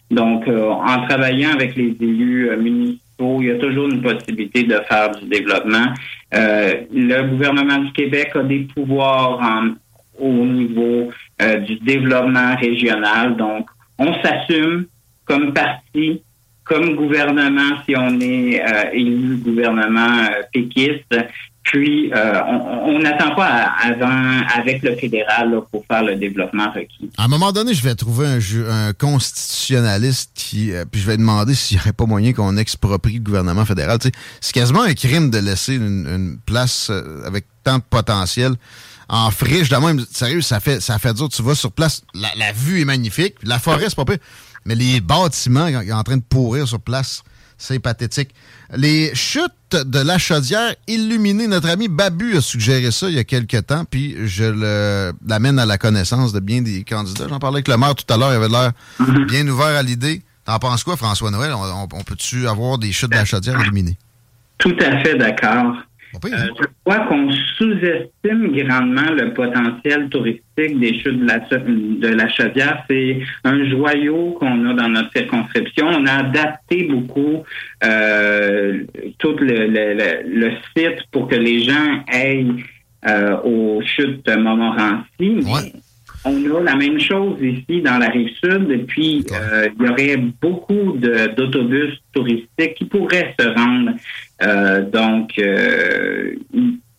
Donc, 0.09 0.47
euh, 0.47 0.71
en 0.71 1.05
travaillant 1.09 1.51
avec 1.51 1.75
les 1.75 1.97
élus 2.01 2.57
municipaux, 2.57 3.39
il 3.41 3.49
y 3.49 3.51
a 3.51 3.59
toujours 3.59 3.89
une 3.89 4.01
possibilité 4.01 4.63
de 4.63 4.77
faire 4.89 5.11
du 5.17 5.27
développement. 5.27 5.95
le 6.31 7.23
gouvernement 7.23 7.79
du 7.79 7.91
Québec 7.91 8.31
a 8.37 8.45
des 8.45 8.69
pouvoirs 8.73 9.41
au 10.21 10.33
niveau 10.33 11.11
du 11.41 11.77
développement 11.81 12.55
régional. 12.55 13.37
Donc, 13.37 13.67
on 13.99 14.15
s'assume 14.23 14.87
comme 15.25 15.53
parti, 15.53 16.23
comme 16.63 16.95
gouvernement, 16.95 17.83
si 17.85 17.97
on 17.97 18.21
est 18.21 18.63
élu 18.93 19.37
gouvernement 19.39 20.29
péquiste, 20.53 21.15
puis, 21.65 22.13
euh, 22.15 22.43
on 22.85 22.99
n'attend 22.99 23.35
pas 23.35 23.73
avant 23.83 24.43
avec 24.55 24.83
le 24.83 24.95
fédéral 24.97 25.63
pour 25.71 25.85
faire 25.87 26.05
le 26.05 26.17
développement 26.17 26.71
requis. 26.71 27.11
À 27.17 27.25
un 27.25 27.29
moment 27.29 27.53
donné, 27.53 27.73
je 27.73 27.83
vais 27.83 27.95
trouver 27.95 28.27
un, 28.27 28.93
constitutionnaliste 28.93 30.31
qui, 30.35 30.73
euh, 30.73 30.85
puis 30.85 31.01
je 31.01 31.07
vais 31.07 31.17
demander 31.17 31.55
s'il 31.55 31.79
n'y 31.79 31.81
aurait 31.81 31.95
pas 31.95 32.05
moyen 32.05 32.35
qu'on 32.35 32.59
exproprie 32.59 33.15
le 33.15 33.21
gouvernement 33.21 33.65
fédéral. 33.65 33.99
c'est 34.41 34.53
quasiment 34.53 34.83
un 34.83 34.93
crime 34.93 35.31
de 35.31 35.39
laisser 35.39 35.75
une, 35.75 36.39
place 36.45 36.89
euh, 36.91 37.27
avec 37.27 37.47
tant 37.65 37.79
de 37.79 37.83
potentiel 37.89 38.53
en 39.09 39.31
friche. 39.31 39.71
De 39.71 39.77
même, 39.77 40.05
sérieux, 40.13 40.43
ça 40.43 40.61
fait 40.61 40.83
ça 40.83 40.99
fait 40.99 41.15
dur. 41.15 41.31
Tu 41.31 41.43
vas 41.43 41.55
sur 41.55 41.73
place, 41.73 42.03
la, 42.15 42.53
vue 42.53 42.83
est 42.83 42.85
magnifique, 42.85 43.37
la 43.43 43.59
forêt 43.59 43.87
c'est 43.89 43.97
pas 43.97 44.05
pire, 44.05 44.19
mais 44.67 44.75
les 44.75 45.01
bâtiments 45.01 45.67
en 45.67 46.03
train 46.03 46.19
de 46.19 46.23
pourrir 46.23 46.69
sur 46.69 46.81
place, 46.81 47.23
c'est 47.59 47.79
pathétique. 47.79 48.35
Les 48.75 49.15
chutes 49.15 49.53
de 49.73 49.99
la 49.99 50.19
chaudière 50.19 50.75
illuminée, 50.87 51.47
notre 51.47 51.69
ami 51.69 51.89
Babu 51.89 52.37
a 52.37 52.41
suggéré 52.41 52.91
ça 52.91 53.09
il 53.09 53.15
y 53.15 53.19
a 53.19 53.25
quelques 53.25 53.67
temps, 53.67 53.85
puis 53.89 54.17
je 54.27 54.45
l'amène 55.27 55.59
à 55.59 55.67
la 55.67 55.79
connaissance 55.79 56.33
de 56.33 56.41
bien 56.41 56.63
des 56.63 56.85
candidats. 56.85 57.27
J'en 57.29 57.39
parlais 57.39 57.57
avec 57.57 57.69
le 57.69 57.77
maire 57.77 57.95
tout 57.95 58.13
à 58.13 58.17
l'heure, 58.17 58.33
il 58.33 58.37
avait 58.37 58.49
l'air 58.49 58.73
mhm. 58.99 59.27
bien 59.27 59.47
ouvert 59.49 59.77
à 59.77 59.83
l'idée. 59.83 60.23
T'en 60.45 60.59
penses 60.59 60.85
quoi, 60.85 60.97
François 60.97 61.31
Noël? 61.31 61.53
On, 61.55 61.89
on 61.91 62.03
peut-tu 62.03 62.47
avoir 62.47 62.79
des 62.79 62.93
chutes 62.93 63.11
de 63.11 63.17
la 63.17 63.25
chaudière 63.25 63.59
illuminées? 63.61 63.97
Tout 64.59 64.77
à 64.81 65.03
fait 65.03 65.17
d'accord. 65.17 65.75
Euh, 66.25 66.29
je 66.59 66.67
crois 66.85 67.07
qu'on 67.07 67.31
sous-estime 67.59 68.53
grandement 68.53 69.11
le 69.11 69.33
potentiel 69.33 70.09
touristique 70.09 70.79
des 70.79 70.99
chutes 71.01 71.21
de 71.21 71.27
la, 71.27 71.39
de 71.39 72.15
la 72.15 72.29
Chaudière. 72.29 72.85
C'est 72.89 73.19
un 73.45 73.69
joyau 73.69 74.37
qu'on 74.39 74.71
a 74.71 74.75
dans 74.75 74.89
notre 74.89 75.11
circonscription. 75.13 75.87
On 75.89 76.07
a 76.07 76.27
adapté 76.27 76.85
beaucoup 76.85 77.43
euh, 77.85 78.85
tout 79.19 79.37
le, 79.39 79.67
le, 79.67 80.51
site 80.77 81.03
pour 81.11 81.29
que 81.29 81.37
les 81.37 81.65
gens 81.65 82.05
aillent 82.13 82.65
euh, 83.07 83.37
aux 83.43 83.83
chutes 83.83 84.25
de 84.27 84.37
Montmorency. 84.37 85.41
On 86.27 86.57
a 86.57 86.61
la 86.63 86.77
même 86.77 86.99
chose 86.99 87.37
ici 87.43 87.83
dans 87.83 87.99
la 87.99 88.09
rive 88.09 88.31
sud, 88.43 88.71
et 88.71 88.79
puis 88.79 89.27
il 89.29 89.85
y 89.85 89.91
aurait 89.91 90.17
beaucoup 90.17 90.97
d'autobus 91.37 91.99
touristiques 92.15 92.75
qui 92.77 92.87
pourraient 92.87 93.35
se 93.39 93.47
rendre 93.47 93.93
euh, 94.43 94.83
donc 94.91 95.31
euh, 95.39 96.35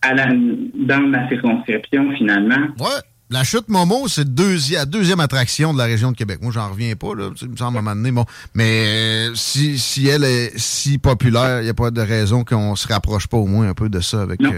à 0.02 0.13
la, 0.13 0.28
dans 0.28 1.08
ma 1.08 1.28
circonscription 1.30 2.12
finalement. 2.17 2.67
Ouais. 2.80 3.02
La 3.32 3.43
chute 3.43 3.69
Momo, 3.69 4.08
c'est 4.08 4.28
la 4.71 4.86
deuxième 4.86 5.19
attraction 5.19 5.74
de 5.74 5.80
la 5.80 5.86
région 5.86 6.12
de 6.12 6.15
Québec. 6.15 6.38
Moi, 6.43 6.52
j'en 6.54 6.69
reviens 6.69 6.95
pas, 6.95 7.15
là. 7.15 7.32
Il 7.41 7.50
me 7.50 7.56
semble 7.56 7.78
à 7.78 7.80
un 7.80 7.82
moment 7.82 7.95
donné. 7.95 8.12
Bon. 8.12 8.24
Mais 8.54 9.30
si, 9.34 9.80
si 9.80 10.08
elle 10.08 10.24
est 10.24 10.52
si 10.58 11.00
populaire, 11.00 11.62
il 11.62 11.63
n'y 11.63 11.69
a 11.69 11.74
pas 11.74 11.89
de 11.89 12.02
raison 12.02 12.43
qu'on 12.43 12.76
se 12.76 12.88
rapproche 12.88 13.26
pas 13.26 13.38
au 13.38 13.48
moins 13.48 13.67
un 13.67 13.74
peu 13.74 13.89
de 13.89 14.00
ça 14.00 14.21
avec. 14.21 14.39
Non. 14.41 14.52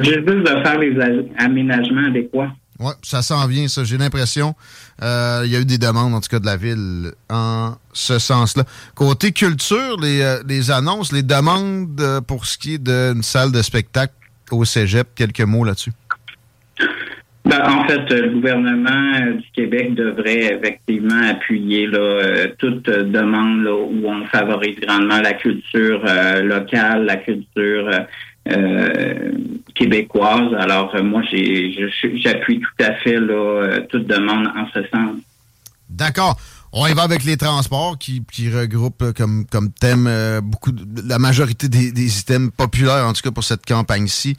Juste 0.00 0.26
de 0.26 0.44
faire 0.44 0.78
les 0.78 0.94
aménagements 1.38 2.08
adéquats. 2.08 2.52
Oui, 2.80 2.92
ça 3.02 3.20
s'en 3.20 3.46
vient, 3.46 3.68
ça. 3.68 3.84
J'ai 3.84 3.98
l'impression. 3.98 4.54
Euh, 5.02 5.42
il 5.44 5.52
y 5.52 5.56
a 5.56 5.60
eu 5.60 5.66
des 5.66 5.76
demandes, 5.76 6.14
en 6.14 6.20
tout 6.20 6.30
cas, 6.30 6.38
de 6.38 6.46
la 6.46 6.56
ville 6.56 7.12
en 7.28 7.74
ce 7.92 8.18
sens-là. 8.18 8.64
Côté 8.94 9.32
culture, 9.32 10.00
les, 10.00 10.22
euh, 10.22 10.74
annonces, 10.74 11.12
les 11.12 11.22
demandes 11.22 12.00
euh, 12.00 12.22
pour 12.22 12.46
ce 12.46 12.56
qui 12.56 12.74
est 12.74 12.82
d'une 12.82 13.22
salle 13.22 13.52
de 13.52 13.60
spectacle 13.60 14.14
au 14.50 14.64
cégep, 14.64 15.08
quelques 15.14 15.42
mots 15.42 15.64
là-dessus. 15.64 15.92
Ben, 17.44 17.60
en 17.68 17.86
fait, 17.86 18.10
le 18.10 18.30
gouvernement 18.30 19.32
du 19.36 19.50
Québec 19.52 19.94
devrait 19.94 20.58
effectivement 20.58 21.22
appuyer 21.28 21.88
toute 22.58 22.84
demande 22.84 23.66
où 23.66 24.06
on 24.06 24.24
favorise 24.26 24.78
grandement 24.80 25.20
la 25.20 25.32
culture 25.32 26.02
locale, 26.42 27.06
la 27.06 27.16
culture 27.16 28.06
euh, 28.50 29.32
québécoise. 29.74 30.54
Alors, 30.58 30.94
euh, 30.94 31.02
moi, 31.02 31.22
j'appuie 31.22 32.60
tout 32.60 32.84
à 32.84 32.92
fait 32.94 33.18
là, 33.18 33.32
euh, 33.32 33.80
toute 33.88 34.06
demande 34.06 34.48
en 34.48 34.66
ce 34.72 34.82
sens. 34.88 35.16
D'accord. 35.88 36.38
On 36.72 36.86
y 36.86 36.94
va 36.94 37.02
avec 37.02 37.24
les 37.24 37.36
transports 37.36 37.98
qui, 37.98 38.22
qui 38.30 38.48
regroupent 38.48 39.12
comme, 39.12 39.44
comme 39.44 39.72
thème 39.72 40.06
euh, 40.06 40.40
beaucoup 40.40 40.70
la 41.04 41.18
majorité 41.18 41.68
des, 41.68 41.90
des, 41.90 42.20
items 42.20 42.52
populaires, 42.56 43.06
en 43.06 43.12
tout 43.12 43.22
cas 43.22 43.32
pour 43.32 43.42
cette 43.42 43.66
campagne-ci. 43.66 44.36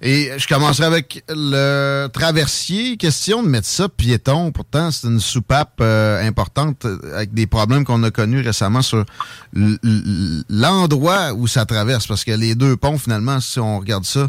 Et 0.00 0.30
je 0.38 0.48
commencerai 0.48 0.86
avec 0.86 1.22
le 1.28 2.06
traversier. 2.06 2.96
Question 2.96 3.42
de 3.42 3.48
mettre 3.48 3.66
ça 3.66 3.90
piéton. 3.90 4.50
Pourtant, 4.50 4.90
c'est 4.90 5.08
une 5.08 5.20
soupape 5.20 5.74
euh, 5.82 6.26
importante 6.26 6.86
avec 7.14 7.34
des 7.34 7.46
problèmes 7.46 7.84
qu'on 7.84 8.02
a 8.02 8.10
connus 8.10 8.40
récemment 8.40 8.80
sur 8.80 9.04
l'endroit 9.52 11.34
où 11.34 11.46
ça 11.46 11.66
traverse. 11.66 12.06
Parce 12.06 12.24
que 12.24 12.32
les 12.32 12.54
deux 12.54 12.78
ponts, 12.78 12.96
finalement, 12.96 13.40
si 13.40 13.60
on 13.60 13.78
regarde 13.78 14.06
ça 14.06 14.28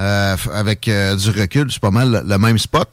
euh, 0.00 0.36
avec 0.50 0.84
du 0.84 1.30
recul, 1.30 1.70
c'est 1.70 1.80
pas 1.80 1.90
mal 1.90 2.24
le 2.26 2.38
même 2.38 2.58
spot. 2.58 2.88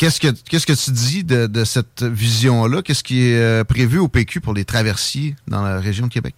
Qu'est-ce 0.00 0.18
que 0.18 0.28
qu'est-ce 0.48 0.66
que 0.66 0.72
tu 0.72 0.92
dis 0.92 1.24
de, 1.24 1.64
cette 1.64 2.02
vision-là? 2.02 2.80
Qu'est-ce 2.80 3.04
qui 3.04 3.28
est 3.28 3.38
euh, 3.38 3.64
prévu 3.64 3.98
au 3.98 4.08
PQ 4.08 4.40
pour 4.40 4.54
les 4.54 4.64
traversiers 4.64 5.34
dans 5.46 5.62
la 5.62 5.78
région 5.78 6.06
de 6.06 6.10
Québec? 6.10 6.36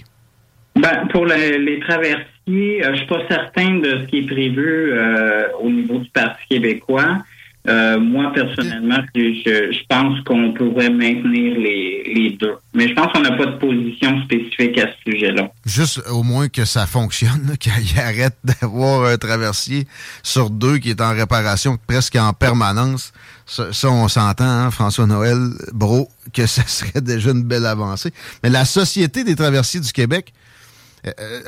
Ben, 0.75 1.07
pour 1.12 1.27
les, 1.27 1.79
traversiers, 1.79 2.85
euh, 2.85 2.90
je 2.92 2.96
suis 2.96 3.07
pas 3.07 3.20
certain 3.31 3.79
de 3.79 4.01
ce 4.01 4.07
qui 4.07 4.18
est 4.18 4.27
prévu 4.27 4.92
euh, 4.92 5.44
au 5.61 5.70
niveau 5.70 5.98
du 5.98 6.11
Parti 6.11 6.42
québécois. 6.51 7.18
Euh, 7.68 8.01
moi, 8.01 8.33
personnellement, 8.35 8.98
je, 9.14 9.87
pense 9.88 10.20
qu'on 10.25 10.53
pourrait 10.53 10.90
maintenir 10.90 11.57
les, 11.57 12.37
deux. 12.40 12.57
Mais 12.75 12.88
je 12.88 12.94
pense 12.94 13.12
qu'on 13.12 13.20
n'a 13.20 13.37
pas 13.37 13.46
de 13.46 13.57
position 13.59 14.20
spécifique 14.25 14.79
à 14.79 14.88
ce 14.88 15.12
sujet-là. 15.12 15.53
Juste 15.64 16.03
au 16.11 16.25
moins 16.25 16.48
que 16.48 16.64
ça 16.64 16.87
fonctionne, 16.87 17.57
qu'il 17.61 18.01
arrête 18.01 18.37
d'avoir 18.42 19.05
un 19.05 19.16
traversier 19.16 19.87
sur 20.25 20.51
deux 20.51 20.79
qui 20.79 20.90
est 20.90 21.01
en 21.01 21.14
réparation 21.14 21.79
presque 21.87 22.16
en 22.16 22.33
permanence. 22.33 23.12
Ça, 23.53 23.91
on 23.91 24.09
s'entend, 24.09 24.45
hein, 24.45 24.71
François 24.71 25.07
Noël, 25.07 25.38
bro, 25.73 26.09
que 26.33 26.47
ça 26.47 26.67
serait 26.67 27.03
déjà 27.03 27.31
une 27.31 27.43
belle 27.43 27.67
avancée. 27.67 28.12
Mais 28.43 28.51
la 28.51 28.65
Société 28.65 29.25
des 29.25 29.37
traversiers 29.37 29.81
du 29.81 29.93
Québec 29.93 30.33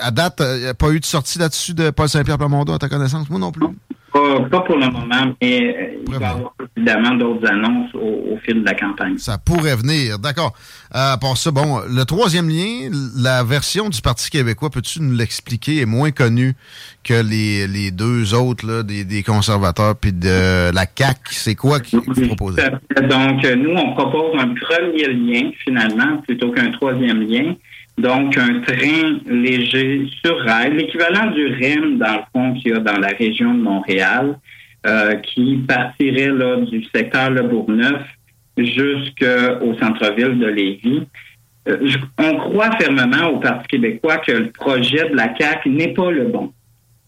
à 0.00 0.10
date, 0.10 0.42
il 0.56 0.62
n'y 0.62 0.66
a 0.66 0.74
pas 0.74 0.90
eu 0.90 1.00
de 1.00 1.04
sortie 1.04 1.38
là-dessus 1.38 1.74
de 1.74 1.90
Paul 1.90 2.08
Saint-Pierre 2.08 2.38
Plamondon, 2.38 2.74
à 2.74 2.78
ta 2.78 2.88
connaissance? 2.88 3.28
Moi 3.30 3.38
non 3.38 3.52
plus? 3.52 3.66
Pas, 4.14 4.60
pour 4.60 4.76
le 4.76 4.86
moment, 4.86 5.34
mais 5.42 5.60
euh, 5.60 5.96
il 6.06 6.14
va 6.14 6.20
y 6.20 6.24
avoir 6.24 6.54
évidemment 6.76 7.14
d'autres 7.16 7.48
annonces 7.48 7.92
au, 7.94 8.38
fil 8.44 8.60
de 8.60 8.64
la 8.64 8.74
campagne. 8.74 9.18
Ça 9.18 9.38
pourrait 9.38 9.74
venir, 9.74 10.20
d'accord. 10.20 10.52
Euh, 10.94 11.16
pour 11.16 11.36
ça, 11.36 11.50
bon, 11.50 11.80
le 11.88 12.04
troisième 12.04 12.48
lien, 12.48 12.90
la 13.16 13.42
version 13.42 13.88
du 13.88 14.00
Parti 14.00 14.30
québécois, 14.30 14.70
peux-tu 14.70 15.02
nous 15.02 15.16
l'expliquer, 15.16 15.80
est 15.80 15.86
moins 15.86 16.12
connue 16.12 16.54
que 17.02 17.14
les, 17.14 17.90
deux 17.90 18.34
autres, 18.34 18.64
là, 18.64 18.82
des, 18.84 19.22
conservateurs 19.24 19.96
puis 19.96 20.12
de 20.12 20.72
la 20.72 20.86
CAC. 20.86 21.18
C'est 21.30 21.56
quoi 21.56 21.80
qu'ils 21.80 21.98
vous 21.98 22.26
proposez? 22.28 22.62
Donc, 22.62 23.42
nous, 23.42 23.74
on 23.74 23.94
propose 23.94 24.38
un 24.38 24.54
premier 24.54 25.08
lien, 25.08 25.50
finalement, 25.64 26.18
plutôt 26.18 26.52
qu'un 26.52 26.70
troisième 26.70 27.20
lien. 27.22 27.54
Donc, 27.96 28.36
un 28.36 28.60
train 28.60 29.20
léger 29.26 30.06
sur 30.24 30.38
rail, 30.40 30.76
l'équivalent 30.76 31.30
du 31.30 31.46
REM, 31.46 31.98
dans 31.98 32.16
le 32.16 32.22
fond, 32.32 32.54
qu'il 32.54 32.72
y 32.72 32.74
a 32.74 32.80
dans 32.80 32.98
la 32.98 33.08
région 33.08 33.54
de 33.54 33.62
Montréal, 33.62 34.36
euh, 34.86 35.14
qui 35.16 35.56
partirait 35.66 36.28
là, 36.28 36.56
du 36.56 36.84
secteur 36.94 37.30
Le 37.30 37.42
Bourgneuf 37.42 38.02
jusqu'au 38.56 39.74
centre-ville 39.80 40.38
de 40.38 40.46
Lévis. 40.46 41.06
Euh, 41.68 41.88
on 42.18 42.36
croit 42.36 42.76
fermement 42.78 43.28
au 43.28 43.38
Parti 43.38 43.66
québécois 43.68 44.18
que 44.18 44.32
le 44.32 44.50
projet 44.50 45.08
de 45.08 45.16
la 45.16 45.34
CAQ 45.36 45.70
n'est 45.70 45.94
pas 45.94 46.10
le 46.10 46.24
bon. 46.24 46.52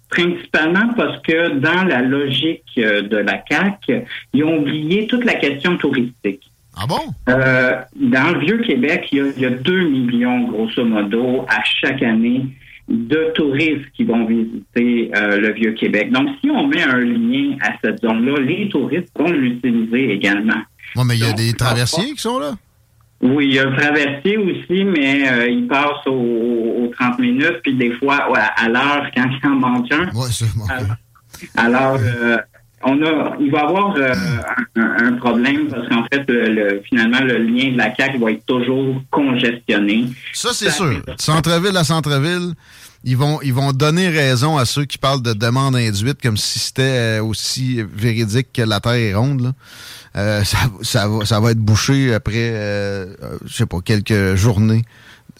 Principalement 0.09 0.95
parce 0.97 1.21
que 1.23 1.59
dans 1.59 1.85
la 1.85 2.01
logique 2.01 2.65
euh, 2.79 3.03
de 3.03 3.19
la 3.19 3.43
CAQ, 3.49 4.05
ils 4.33 4.45
ont 4.45 4.59
oublié 4.59 5.07
toute 5.09 5.25
la 5.25 5.35
question 5.35 5.77
touristique. 5.77 6.51
Ah 6.77 6.87
bon? 6.87 7.01
Euh, 7.31 7.81
dans 7.97 8.35
le 8.35 8.41
Vieux-Québec, 8.41 9.09
il, 9.11 9.33
y, 9.39 9.47
a, 9.47 9.51
2 9.51 9.89
millions, 9.89 10.49
grosso 10.49 10.85
modo, 10.85 11.47
à 11.49 11.63
chaque 11.65 12.03
année 12.03 12.47
de 12.87 13.33
touristes 13.35 13.91
qui 13.97 14.05
vont 14.05 14.27
visiter 14.27 15.11
euh, 15.17 15.39
le 15.39 15.53
Vieux-Québec. 15.55 16.13
Donc, 16.13 16.29
si 16.41 16.51
on 16.51 16.67
met 16.69 16.83
un 16.83 16.99
lien 16.99 17.57
à 17.63 17.73
cette 17.83 18.01
zone-là, 18.03 18.41
les 18.41 18.69
touristes 18.69 19.11
vont 19.19 19.31
l'utiliser 19.31 20.13
également. 20.13 20.63
Oui, 20.95 21.05
mais 21.07 21.17
il 21.17 21.25
y 21.25 21.29
a 21.29 21.33
des 21.33 21.55
traversiers 21.55 22.13
qui 22.13 22.21
sont 22.21 22.39
là? 22.39 22.55
Oui, 23.23 23.47
il 23.49 23.55
y 23.55 23.59
a 23.59 23.65
le 23.65 23.75
traversier 23.75 24.37
aussi, 24.37 24.85
mais 24.85 25.31
euh, 25.31 25.49
il 25.49 25.67
passe 25.67 26.07
aux, 26.07 26.93
30 26.99 27.19
minutes, 27.19 27.61
puis 27.63 27.75
des 27.75 27.93
fois 27.93 28.29
à, 28.35 28.69
l'heure 28.69 29.11
quand 29.17 29.25
il 29.43 29.49
en 29.49 29.55
manque 29.55 29.91
un. 29.93 30.11
Oui, 30.15 30.29
c'est 30.31 30.55
bon. 30.55 30.65
Alors, 31.57 31.99
on 32.83 33.03
a, 33.03 33.37
il 33.41 33.51
va 33.51 33.59
y 33.59 33.63
avoir 33.63 33.97
euh, 33.97 34.15
un, 34.77 35.13
problème 35.15 35.69
parce 35.69 35.89
qu'en 35.89 36.05
fait, 36.13 36.25
le, 36.29 36.83
finalement, 36.89 37.21
le 37.21 37.39
lien 37.39 37.73
de 37.73 37.79
la 37.79 37.95
CAQ 37.95 38.19
va 38.19 38.33
être 38.33 38.45
toujours 38.45 39.03
congestionné. 39.11 40.07
Ça, 40.33 40.51
c'est 40.53 40.71
sûr. 40.71 41.03
Centre-ville 41.19 41.77
à 41.77 41.85
centre-ville, 41.85 42.53
ils 43.05 43.17
vont, 43.17 43.41
ils 43.43 43.55
vont 43.55 43.73
donner 43.73 44.09
raison 44.09 44.59
à 44.59 44.65
ceux 44.67 44.85
qui 44.85 44.99
parlent 44.99 45.23
de 45.23 45.33
demande 45.33 45.77
induite 45.77 46.21
comme 46.21 46.37
si 46.37 46.59
c'était 46.59 47.19
euh, 47.19 47.23
aussi 47.23 47.83
véridique 47.83 48.49
que 48.53 48.63
la 48.63 48.81
Terre 48.81 48.93
est 48.93 49.15
ronde. 49.15 49.53
Euh, 50.17 50.45
ça, 50.45 50.59
ça, 50.83 51.09
va, 51.09 51.25
ça 51.25 51.41
va 51.41 51.53
être 51.53 51.59
bouché 51.59 52.15
après, 52.15 52.51
je 53.45 53.53
sais 53.53 53.67
pas, 53.67 53.79
quelques 53.83 54.35
journées 54.35 54.85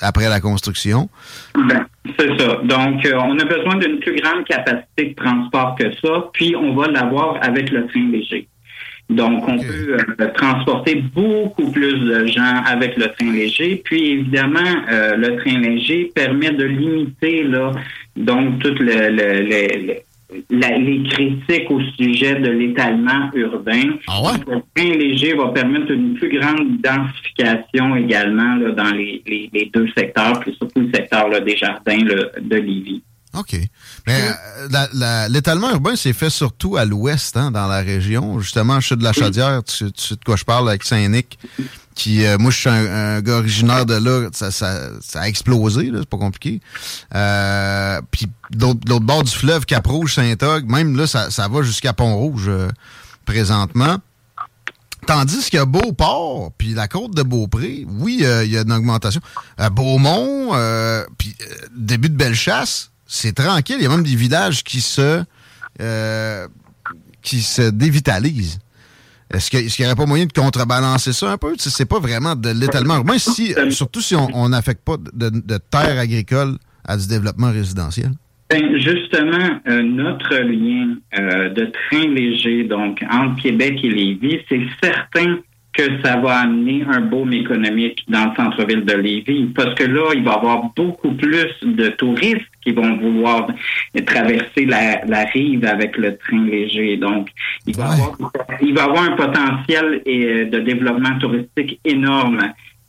après 0.01 0.29
la 0.29 0.41
construction? 0.41 1.09
Ben, 1.55 1.87
c'est 2.19 2.39
ça. 2.39 2.61
Donc, 2.65 3.05
euh, 3.05 3.15
on 3.17 3.39
a 3.39 3.45
besoin 3.45 3.77
d'une 3.77 3.99
plus 3.99 4.17
grande 4.21 4.45
capacité 4.45 5.07
de 5.07 5.15
transport 5.15 5.77
que 5.79 5.91
ça, 5.97 6.29
puis 6.33 6.55
on 6.57 6.75
va 6.75 6.89
l'avoir 6.89 7.39
avec 7.43 7.71
le 7.71 7.87
train 7.87 8.09
léger. 8.11 8.49
Donc, 9.09 9.49
on 9.49 9.59
peut 9.59 9.97
euh, 10.21 10.27
transporter 10.35 10.97
beaucoup 10.97 11.71
plus 11.71 11.95
de 12.01 12.27
gens 12.27 12.63
avec 12.67 12.97
le 12.97 13.07
train 13.07 13.33
léger. 13.33 13.81
Puis, 13.85 14.13
évidemment, 14.13 14.59
euh, 14.91 15.17
le 15.17 15.37
train 15.37 15.59
léger 15.61 16.11
permet 16.15 16.51
de 16.51 16.65
limiter 16.65 17.45
là, 17.45 17.73
donc 18.17 18.59
toutes 18.59 18.81
le, 18.81 19.11
le, 19.11 19.43
les 19.43 20.05
critiques 20.29 21.71
au 21.71 21.81
sujet 21.97 22.41
de 22.41 22.51
l'étalement 22.51 23.31
urbain. 23.35 23.97
Ah 24.09 24.23
ouais? 24.23 24.39
Le 24.47 24.63
train 24.75 24.97
léger 24.97 25.35
va 25.35 25.49
permettre 25.49 25.91
une 25.91 26.15
plus 26.15 26.39
grande 26.39 26.81
densification 26.81 27.97
également 27.97 28.57
là, 28.57 28.73
dans 28.73 28.95
les, 28.95 29.23
les, 29.27 29.71
deux 29.73 29.89
secteurs, 29.97 30.41
puis 30.41 30.55
surtout 30.59 30.81
le 30.81 30.91
secteur 30.93 31.29
là, 31.29 31.41
des 31.41 31.57
jardins 31.57 31.99
de 31.99 32.57
Lévis. 32.57 33.03
OK. 33.39 33.57
Mais 34.07 34.21
euh, 34.75 35.29
l'étalement 35.29 35.71
urbain 35.71 35.97
s'est 35.97 36.13
fait 36.13 36.31
surtout 36.31 36.77
à 36.77 36.85
l'ouest, 36.85 37.37
hein, 37.37 37.51
dans 37.51 37.67
la 37.67 37.81
région. 37.81 38.41
Justement, 38.41 38.81
je 38.81 38.87
suis 38.87 38.97
de 38.97 39.05
la 39.05 39.13
Chaudière, 39.13 39.63
tu, 39.65 39.93
tu 39.93 40.03
sais 40.03 40.15
de 40.15 40.25
quoi 40.25 40.37
je 40.37 40.45
parle, 40.45 40.69
avec 40.69 40.85
Saint-Nic 40.85 41.39
qui, 41.97 42.27
euh, 42.27 42.37
moi, 42.39 42.51
je 42.51 42.59
suis 42.59 42.69
un, 42.69 43.23
gars 43.23 43.39
originaire 43.39 43.87
de 43.87 43.95
là, 43.95 44.29
ça, 44.33 44.53
ça, 44.53 44.91
ça 45.01 45.23
a 45.23 45.29
explosé, 45.29 45.91
c'est 45.93 46.09
pas 46.09 46.19
compliqué. 46.19 46.61
Euh, 47.15 48.01
puis 48.11 48.27
l'autre 48.61 49.01
bord 49.01 49.25
du 49.25 49.33
fleuve, 49.33 49.65
Cap-Rouge, 49.65 50.15
Saint-Og, 50.15 50.67
même 50.67 50.95
là, 50.95 51.07
ça, 51.07 51.31
ça 51.31 51.49
va 51.49 51.63
jusqu'à 51.63 51.95
Pont-Rouge 51.95 52.45
euh, 52.49 52.69
présentement. 53.25 53.97
Tandis 55.07 55.49
qu'il 55.49 55.59
y 55.59 55.63
a 55.63 55.65
Beauport, 55.65 56.53
puis 56.59 56.75
la 56.75 56.87
côte 56.87 57.15
de 57.15 57.23
Beaupré, 57.23 57.87
oui, 57.89 58.25
il 58.45 58.51
y 58.51 58.59
a 58.59 58.63
une 58.63 58.73
augmentation. 58.73 59.21
Beaumont, 59.71 60.53
puis 61.17 61.37
début 61.77 62.09
de 62.09 62.17
Bellechasse, 62.17 62.91
c'est 63.07 63.37
tranquille. 63.37 63.77
Il 63.79 63.85
y 63.85 63.87
a 63.87 63.89
même 63.89 64.03
des 64.03 64.17
villages 64.17 64.65
qui 64.65 64.81
se 64.81 65.23
qui 67.23 67.43
se 67.43 67.63
dévitalisent. 67.63 68.59
Est-ce 69.33 69.51
qu'il 69.51 69.85
n'y 69.85 69.87
aurait 69.87 69.97
pas 69.97 70.07
moyen 70.07 70.27
de 70.27 70.33
contrebalancer 70.33 71.13
ça 71.13 71.33
un 71.33 71.37
peu? 71.37 71.55
C'est 71.59 71.89
pas 71.89 71.99
vraiment 71.99 72.37
de 72.37 72.51
l'étalement 72.51 72.97
urbain, 72.97 73.19
si, 73.19 73.55
surtout 73.71 74.01
si 74.01 74.15
on 74.15 74.49
n'affecte 74.49 74.85
pas 74.85 74.97
de, 74.97 75.31
de 75.31 75.59
terres 75.59 75.99
agricoles 75.99 76.57
à 76.85 76.97
du 76.97 77.09
développement 77.09 77.51
résidentiel. 77.51 78.13
Ben, 78.49 78.79
justement, 78.79 79.61
euh, 79.67 79.83
notre 79.83 80.37
lien 80.37 80.95
euh, 81.19 81.49
de 81.49 81.65
train 81.65 82.07
léger, 82.07 82.63
donc 82.63 83.03
entre 83.11 83.43
Québec 83.43 83.81
et 83.83 83.91
Lévis, 83.91 84.39
c'est 84.49 84.63
certain 84.81 85.39
que 85.77 86.03
ça 86.03 86.17
va 86.17 86.39
amener 86.41 86.85
un 86.89 87.01
boom 87.01 87.33
économique 87.33 88.05
dans 88.09 88.27
le 88.27 88.35
centre-ville 88.37 88.85
de 88.85 88.95
Lévis, 88.95 89.47
parce 89.55 89.75
que 89.75 89.85
là, 89.85 90.13
il 90.15 90.25
va 90.25 90.33
y 90.33 90.35
avoir 90.35 90.73
beaucoup 90.75 91.13
plus 91.13 91.47
de 91.63 91.89
touristes 91.89 92.47
qui 92.63 92.73
vont 92.73 92.97
vouloir 92.97 93.47
traverser 94.07 94.65
la, 94.65 95.25
rive 95.33 95.65
avec 95.65 95.97
le 95.97 96.17
train 96.17 96.45
léger. 96.47 96.97
Donc, 96.97 97.29
il 97.67 97.77
va, 97.77 97.91
avoir, 97.91 98.17
il 98.63 98.75
va 98.75 98.85
avoir 98.85 99.03
un 99.05 99.17
potentiel 99.17 100.03
euh, 100.07 100.45
de 100.47 100.59
développement 100.61 101.19
touristique 101.19 101.79
énorme 101.85 102.41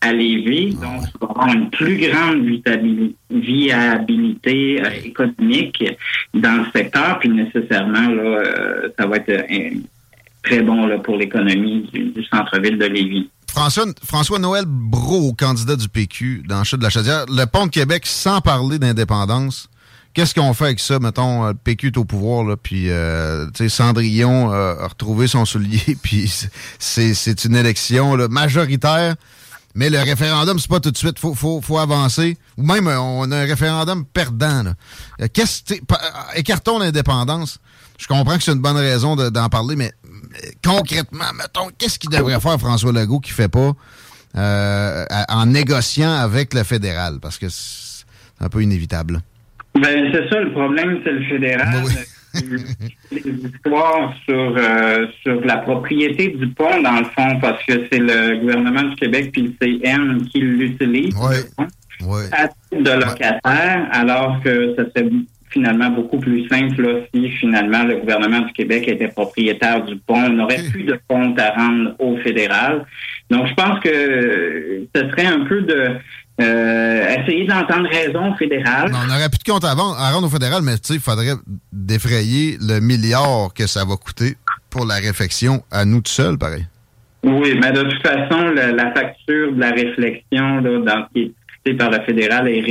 à 0.01 0.13
Lévis. 0.13 0.75
Donc, 0.75 1.03
il 1.13 1.19
va 1.19 1.27
avoir 1.29 1.47
une 1.53 1.69
plus 1.69 1.97
grande 1.97 2.43
viabilité 3.29 4.81
euh, 4.81 4.89
économique 5.03 5.83
dans 6.33 6.63
le 6.63 6.65
secteur, 6.73 7.19
puis 7.19 7.29
nécessairement, 7.29 8.09
là, 8.09 8.23
euh, 8.23 8.89
ça 8.97 9.05
va 9.05 9.17
être 9.17 9.45
très 10.47 10.61
bon 10.61 10.85
là, 10.87 10.97
pour 10.99 11.17
l'économie 11.17 11.89
du, 11.93 12.25
centre-ville 12.31 12.77
de 12.77 12.85
Lévis. 12.85 13.29
François, 13.49 13.85
François 14.03 14.39
Noël 14.39 14.65
Brault, 14.67 15.33
candidat 15.33 15.75
du 15.75 15.89
PQ 15.89 16.43
dans 16.47 16.59
le 16.59 16.63
chute 16.63 16.79
de 16.79 16.83
la 16.83 16.89
Chaudière, 16.89 17.25
le 17.27 17.45
pont 17.45 17.65
de 17.65 17.71
Québec 17.71 18.05
sans 18.05 18.41
parler 18.41 18.79
d'indépendance. 18.79 19.69
Qu'est-ce 20.13 20.33
qu'on 20.33 20.53
fait 20.53 20.65
avec 20.65 20.79
ça? 20.79 20.99
Mettons, 20.99 21.47
le 21.47 21.53
PQ 21.53 21.87
est 21.87 21.97
au 21.97 22.05
pouvoir, 22.05 22.43
là, 22.43 22.55
puis 22.57 22.89
euh, 22.89 23.47
Cendrillon 23.67 24.49
a 24.51 24.87
retrouvé 24.87 25.27
son 25.27 25.45
soulier, 25.45 25.97
puis 26.01 26.31
c'est 26.79 27.45
une 27.45 27.55
élection 27.55 28.15
majoritaire. 28.29 29.15
Mais 29.75 29.91
le 29.91 29.99
référendum, 29.99 30.57
c'est 30.57 30.69
pas 30.69 30.79
tout 30.79 30.89
de 30.89 30.97
suite. 30.97 31.19
Faut, 31.19 31.35
faut, 31.35 31.61
faut 31.61 31.77
avancer. 31.77 32.35
Ou 32.57 32.63
même, 32.63 32.87
on 32.87 33.31
a 33.31 33.37
un 33.37 33.45
référendum 33.45 34.05
perdant. 34.05 34.63
Là. 34.63 34.73
Écartons 36.35 36.79
l'indépendance. 36.79 37.59
Je 37.97 38.07
comprends 38.07 38.37
que 38.37 38.43
c'est 38.43 38.51
une 38.51 38.61
bonne 38.61 38.77
raison 38.77 39.15
d'en 39.15 39.49
parler, 39.49 39.75
mais 39.75 39.91
concrètement, 40.63 41.33
mettons, 41.35 41.69
qu'est-ce 41.77 41.97
qu'il 41.99 42.09
devrait 42.09 42.39
faire 42.39 42.59
François 42.59 42.91
Legault 42.91 43.19
qui 43.19 43.31
fait 43.31 43.47
pas 43.47 43.73
euh, 44.35 45.05
en 45.29 45.45
négociant 45.47 46.13
avec 46.13 46.53
le 46.53 46.63
fédéral? 46.63 47.19
Parce 47.21 47.37
que 47.37 47.47
c'est 47.49 48.05
un 48.39 48.49
peu 48.49 48.61
inévitable. 48.61 49.21
Ben, 49.75 50.09
c'est 50.11 50.29
ça 50.29 50.39
le 50.39 50.51
problème, 50.51 50.99
c'est 51.03 51.11
le 51.11 51.23
fédéral. 51.25 51.83
les 53.11 53.21
histoires 53.21 54.13
sur, 54.25 54.55
euh, 54.57 55.07
sur 55.23 55.41
la 55.41 55.57
propriété 55.57 56.29
du 56.29 56.47
pont, 56.49 56.81
dans 56.81 56.99
le 56.99 57.05
fond, 57.05 57.39
parce 57.39 57.63
que 57.65 57.87
c'est 57.91 57.99
le 57.99 58.39
gouvernement 58.39 58.83
du 58.83 58.95
Québec 58.95 59.31
puis 59.31 59.55
le 59.59 59.79
CN 59.79 60.23
qui 60.29 60.39
l'utilise. 60.39 61.15
Oui. 62.01 62.19
À 62.31 62.47
titre 62.47 62.83
de 62.83 62.91
locataire, 62.91 63.87
alors 63.91 64.39
que 64.43 64.75
ça 64.75 64.83
serait 64.95 65.09
finalement 65.49 65.89
beaucoup 65.89 66.19
plus 66.19 66.47
simple 66.47 67.03
si 67.13 67.29
finalement 67.31 67.83
le 67.83 67.97
gouvernement 67.97 68.41
du 68.41 68.53
Québec 68.53 68.87
était 68.87 69.07
propriétaire 69.07 69.83
du 69.83 69.95
pont. 69.97 70.25
On 70.25 70.29
n'aurait 70.29 70.63
plus 70.71 70.83
de 70.83 70.99
compte 71.07 71.39
à 71.39 71.51
rendre 71.51 71.95
au 71.99 72.17
fédéral. 72.17 72.85
Donc, 73.29 73.47
je 73.47 73.53
pense 73.53 73.79
que 73.79 74.87
ce 74.95 75.09
serait 75.09 75.25
un 75.25 75.45
peu 75.45 75.61
de 75.61 75.91
euh, 76.39 77.15
essayer 77.15 77.47
d'entendre 77.47 77.89
raison 77.89 78.31
au 78.31 78.35
fédéral. 78.35 78.91
on 78.93 79.07
n'aurait 79.07 79.29
plus 79.29 79.39
de 79.39 79.51
compte 79.51 79.63
à, 79.63 79.73
rendre 79.73 80.27
au 80.27 80.29
fédéral, 80.29 80.61
mais 80.63 80.75
il 80.89 80.99
faudrait 80.99 81.33
défrayer 81.71 82.57
le 82.61 82.79
milliard 82.79 83.53
que 83.55 83.65
ça 83.65 83.85
va 83.85 83.95
coûter 83.95 84.35
pour 84.69 84.85
la 84.85 84.95
réflexion 84.95 85.63
à 85.71 85.85
nous 85.85 86.01
tout 86.01 86.11
seuls, 86.11 86.37
pareil. 86.37 86.65
Oui, 87.23 87.57
mais 87.59 87.71
de 87.71 87.81
toute 87.81 88.01
façon, 88.01 88.51
la, 88.53 88.93
facture 88.93 89.51
de 89.53 89.59
la 89.59 89.71
réflexion 89.71 90.59
là, 90.61 90.79
dans, 90.79 91.05
qui 91.13 91.33
est 91.65 91.73
par 91.73 91.89
le 91.89 91.99
fédéral 92.01 92.47
est 92.47 92.61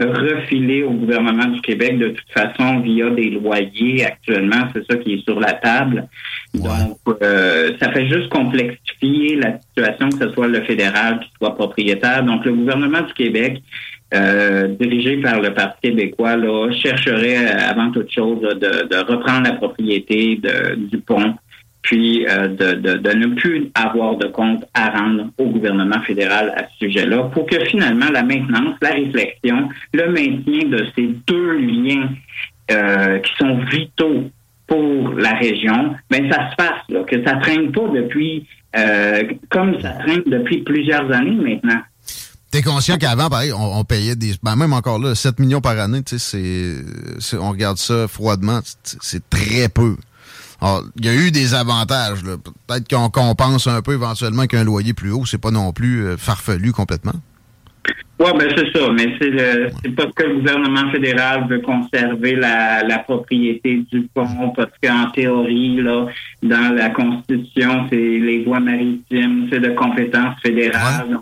refilé 0.00 0.82
au 0.84 0.92
gouvernement 0.92 1.46
du 1.46 1.60
Québec 1.60 1.98
de 1.98 2.08
toute 2.08 2.30
façon 2.30 2.80
via 2.80 3.10
des 3.10 3.30
loyers 3.30 4.04
actuellement. 4.04 4.68
C'est 4.74 4.84
ça 4.90 4.96
qui 4.98 5.14
est 5.14 5.24
sur 5.24 5.40
la 5.40 5.52
table. 5.54 6.08
Donc, 6.54 6.98
euh, 7.22 7.72
ça 7.80 7.90
fait 7.92 8.08
juste 8.08 8.28
complexifier 8.28 9.36
la 9.36 9.58
situation, 9.58 10.08
que 10.08 10.26
ce 10.26 10.32
soit 10.32 10.48
le 10.48 10.62
fédéral 10.62 11.20
qui 11.20 11.30
soit 11.38 11.54
propriétaire. 11.54 12.24
Donc, 12.24 12.44
le 12.44 12.52
gouvernement 12.52 13.02
du 13.02 13.12
Québec, 13.12 13.62
euh, 14.14 14.68
dirigé 14.80 15.18
par 15.18 15.40
le 15.40 15.52
Parti 15.52 15.90
québécois, 15.90 16.36
là, 16.36 16.70
chercherait 16.72 17.46
avant 17.46 17.90
toute 17.90 18.10
chose 18.10 18.40
de, 18.40 18.54
de, 18.54 18.96
reprendre 19.12 19.48
la 19.48 19.54
propriété 19.54 20.36
de, 20.36 20.76
du 20.76 20.98
pont 20.98 21.34
puis 21.82 22.26
euh, 22.26 22.48
de, 22.48 23.14
ne 23.14 23.34
plus 23.34 23.70
avoir 23.74 24.16
de 24.16 24.26
compte 24.26 24.64
à 24.74 24.90
rendre 24.90 25.30
au 25.38 25.46
gouvernement 25.46 26.00
fédéral 26.02 26.52
à 26.56 26.64
ce 26.68 26.86
sujet-là, 26.86 27.24
pour 27.32 27.46
que 27.46 27.64
finalement 27.66 28.10
la 28.12 28.22
maintenance, 28.22 28.74
la 28.82 28.90
réflexion, 28.90 29.68
le 29.92 30.08
maintien 30.10 30.68
de 30.68 30.86
ces 30.94 31.08
deux 31.26 31.58
liens 31.58 32.10
euh, 32.70 33.18
qui 33.20 33.32
sont 33.38 33.58
vitaux 33.70 34.30
pour 34.66 35.14
la 35.14 35.32
région, 35.34 35.94
ben 36.10 36.30
ça 36.30 36.50
se 36.50 36.62
fasse, 36.62 37.06
que 37.06 37.24
ça 37.24 37.36
traîne 37.36 37.72
pas 37.72 37.88
depuis 37.94 38.46
euh, 38.76 39.22
comme 39.50 39.80
ça 39.80 39.92
traîne 39.92 40.22
depuis 40.26 40.62
plusieurs 40.62 41.10
années 41.10 41.36
maintenant. 41.36 41.80
T'es 42.50 42.62
conscient 42.62 42.96
qu'avant, 42.96 43.28
pareil, 43.28 43.52
on, 43.52 43.84
payait 43.84 44.16
des. 44.16 44.32
Ben 44.42 44.56
même 44.56 44.72
encore 44.72 44.98
là, 44.98 45.14
7 45.14 45.38
millions 45.38 45.60
par 45.60 45.78
année, 45.78 46.02
tu 46.02 46.18
sais, 46.18 46.82
c'est. 47.18 47.36
On 47.36 47.50
regarde 47.50 47.76
ça 47.76 48.08
froidement, 48.08 48.60
c'est 48.62 49.28
très 49.28 49.68
peu. 49.68 49.96
Alors, 50.60 50.82
il 50.96 51.06
y 51.06 51.08
a 51.08 51.14
eu 51.14 51.30
des 51.30 51.54
avantages. 51.54 52.22
Peut-être 52.22 52.88
qu'on 52.88 53.10
compense 53.10 53.66
un 53.66 53.80
peu 53.82 53.92
éventuellement 53.92 54.46
qu'un 54.46 54.64
loyer 54.64 54.92
plus 54.92 55.12
haut. 55.12 55.24
C'est 55.24 55.40
pas 55.40 55.50
non 55.50 55.72
plus 55.72 56.04
euh, 56.04 56.16
farfelu 56.16 56.72
complètement. 56.72 57.14
Oui, 58.20 58.30
ben 58.36 58.48
c'est 58.56 58.76
ça, 58.76 58.90
mais 58.92 59.14
c'est 59.20 59.30
le 59.30 59.68
c'est 59.80 59.94
parce 59.94 60.12
que 60.12 60.24
le 60.24 60.38
gouvernement 60.38 60.90
fédéral 60.90 61.46
veut 61.48 61.60
conserver 61.60 62.34
la, 62.34 62.82
la 62.82 62.98
propriété 62.98 63.84
du 63.92 64.08
pont, 64.12 64.50
parce 64.56 64.72
qu'en 64.82 65.08
théorie, 65.12 65.76
là, 65.76 66.06
dans 66.42 66.74
la 66.74 66.90
Constitution, 66.90 67.86
c'est 67.88 67.96
les 67.96 68.42
voies 68.44 68.58
maritimes, 68.58 69.46
c'est 69.50 69.60
de 69.60 69.68
compétence 69.70 70.34
fédérale. 70.42 71.20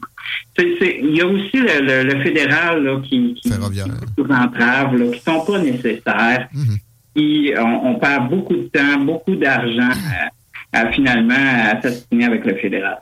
Il 0.58 1.14
y 1.14 1.20
a 1.20 1.26
aussi 1.26 1.50
le, 1.58 2.02
le, 2.02 2.22
fédéral 2.22 2.82
là, 2.82 2.98
qui, 3.02 3.34
qui, 3.34 3.50
qui 3.50 4.32
entraves 4.32 4.96
là, 4.96 5.12
qui 5.12 5.20
sont 5.20 5.44
pas 5.44 5.58
nécessaires. 5.58 6.48
On, 7.16 7.94
perd 7.94 8.28
beaucoup 8.28 8.54
de 8.54 8.68
temps, 8.72 8.98
beaucoup 9.00 9.36
d'argent 9.36 9.90
à, 10.72 10.90
finalement 10.92 11.34
à 11.34 11.80
s'assigner 11.80 12.26
avec 12.26 12.44
le 12.44 12.56
fédéral. 12.56 12.98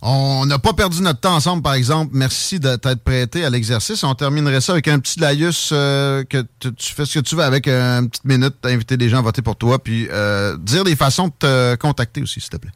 On 0.00 0.46
n'a 0.46 0.60
pas 0.60 0.72
perdu 0.74 1.02
notre 1.02 1.20
temps 1.20 1.34
ensemble, 1.34 1.62
par 1.62 1.74
exemple. 1.74 2.10
Merci 2.14 2.60
de 2.60 2.76
t'être 2.76 3.02
prêté 3.02 3.44
à 3.44 3.50
l'exercice. 3.50 4.04
On 4.04 4.14
terminerait 4.14 4.60
ça 4.60 4.72
avec 4.72 4.86
un 4.86 5.00
petit 5.00 5.18
laïus 5.18 5.70
euh, 5.72 6.22
que 6.22 6.38
tu 6.60 6.94
fais 6.94 7.04
ce 7.04 7.18
que 7.18 7.24
tu 7.24 7.34
veux 7.34 7.42
avec 7.42 7.66
une 7.66 8.08
petite 8.08 8.24
minute, 8.24 8.54
inviter 8.64 8.96
des 8.96 9.08
gens 9.08 9.18
à 9.18 9.22
voter 9.22 9.42
pour 9.42 9.56
toi, 9.56 9.82
puis 9.82 10.06
euh, 10.12 10.56
dire 10.58 10.84
les 10.84 10.94
façons 10.94 11.28
de 11.28 11.32
te 11.40 11.76
contacter 11.76 12.22
aussi, 12.22 12.40
s'il 12.40 12.50
te 12.50 12.58
plaît. 12.58 12.70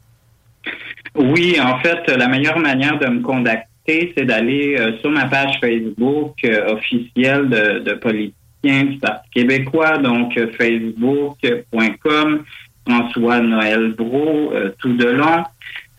Oui, 1.15 1.57
en 1.61 1.79
fait, 1.79 2.09
la 2.09 2.27
meilleure 2.27 2.59
manière 2.59 2.99
de 2.99 3.07
me 3.07 3.21
contacter, 3.21 4.13
c'est 4.17 4.25
d'aller 4.25 4.75
euh, 4.77 4.97
sur 4.99 5.09
ma 5.09 5.25
page 5.25 5.59
Facebook 5.61 6.35
officielle 6.67 7.47
de, 7.49 7.79
de 7.79 7.93
politique 7.93 8.35
Parti 8.63 9.29
québécois, 9.33 9.97
donc 9.97 10.37
euh, 10.37 10.47
facebook.com, 10.57 12.43
François 12.87 13.41
Noël 13.41 13.93
Bro, 13.97 14.53
euh, 14.53 14.69
tout 14.79 14.93
de 14.93 15.05
long. 15.05 15.43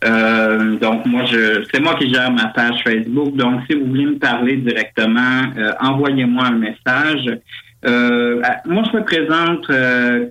Euh, 0.05 0.77
donc 0.79 1.05
moi 1.05 1.25
je 1.27 1.63
c'est 1.71 1.81
moi 1.81 1.95
qui 1.97 2.13
gère 2.13 2.31
ma 2.33 2.47
page 2.49 2.83
Facebook. 2.83 3.37
Donc 3.37 3.61
si 3.69 3.77
vous 3.77 3.87
voulez 3.87 4.07
me 4.07 4.19
parler 4.19 4.57
directement, 4.57 5.43
envoyez-moi 5.81 6.47
un 6.47 6.59
message. 6.59 7.39
moi 7.85 8.83
je 8.87 8.97
me 8.97 9.03
présente 9.05 9.67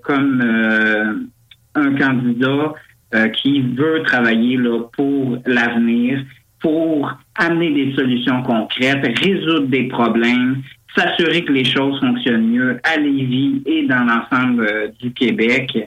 comme 0.02 1.40
un 1.76 1.96
candidat 1.96 2.74
qui 3.34 3.62
veut 3.62 4.02
travailler 4.04 4.58
là, 4.58 4.80
pour 4.96 5.38
l'avenir, 5.46 6.24
pour 6.60 7.12
amener 7.36 7.72
des 7.72 7.96
solutions 7.96 8.44
concrètes, 8.44 9.06
résoudre 9.20 9.68
des 9.68 9.88
problèmes, 9.88 10.62
s'assurer 10.96 11.44
que 11.44 11.52
les 11.52 11.66
choses 11.66 12.00
fonctionnent 12.00 12.48
mieux 12.48 12.80
à 12.84 12.98
Lévis 12.98 13.62
et 13.66 13.86
dans 13.88 14.04
l'ensemble 14.04 14.66
euh, 14.66 14.88
du 15.00 15.12
Québec. 15.12 15.78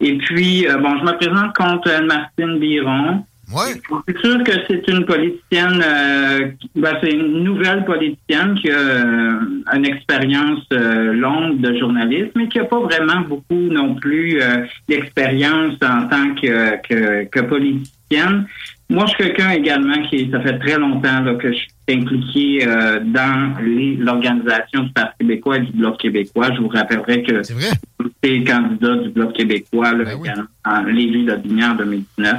Et 0.00 0.18
puis, 0.18 0.66
euh, 0.66 0.78
bon, 0.78 0.98
je 0.98 1.04
me 1.04 1.16
présente 1.16 1.54
contre 1.56 1.90
Martine 2.04 2.58
Biron. 2.58 3.24
Ouais. 3.54 3.80
C'est 4.06 4.18
sûr 4.18 4.44
que 4.44 4.52
c'est 4.68 4.86
une 4.88 5.06
politicienne, 5.06 5.82
euh, 5.82 6.50
ben, 6.74 6.98
c'est 7.02 7.12
une 7.12 7.44
nouvelle 7.44 7.82
politicienne 7.86 8.54
qui 8.56 8.70
a 8.70 9.74
une 9.74 9.86
expérience 9.86 10.66
longue 10.70 11.58
de 11.58 11.78
journalisme, 11.78 12.32
mais 12.36 12.48
qui 12.48 12.58
n'a 12.58 12.64
pas 12.64 12.80
vraiment 12.80 13.22
beaucoup 13.26 13.54
non 13.54 13.94
plus 13.94 14.38
d'expérience 14.86 15.76
en 15.82 16.08
tant 16.08 16.34
que, 16.34 16.76
que, 16.86 17.24
que 17.24 17.40
politicienne. 17.40 18.46
Moi, 18.90 19.06
je 19.06 19.14
suis 19.14 19.24
quelqu'un 19.24 19.52
également 19.52 20.02
qui, 20.10 20.30
ça 20.30 20.40
fait 20.40 20.58
très 20.58 20.78
longtemps 20.78 21.20
là, 21.20 21.34
que 21.36 21.50
je 21.50 21.56
suis 21.56 21.68
impliqué 21.90 22.66
euh, 22.66 23.00
dans 23.00 23.54
l'organisation 23.98 24.84
du 24.84 24.92
Parti 24.92 25.18
québécois 25.20 25.56
et 25.56 25.60
du 25.60 25.72
Bloc 25.72 25.98
québécois. 25.98 26.52
Je 26.54 26.60
vous 26.60 26.68
rappellerai 26.68 27.22
que 27.22 27.42
j'étais 27.42 28.44
candidat 28.44 28.96
du 28.96 29.10
Bloc 29.10 29.32
québécois 29.34 29.92
là, 29.92 30.04
ben 30.04 30.48
en 30.64 30.82
de 30.82 31.64
en 31.64 31.74
2019. 31.74 32.34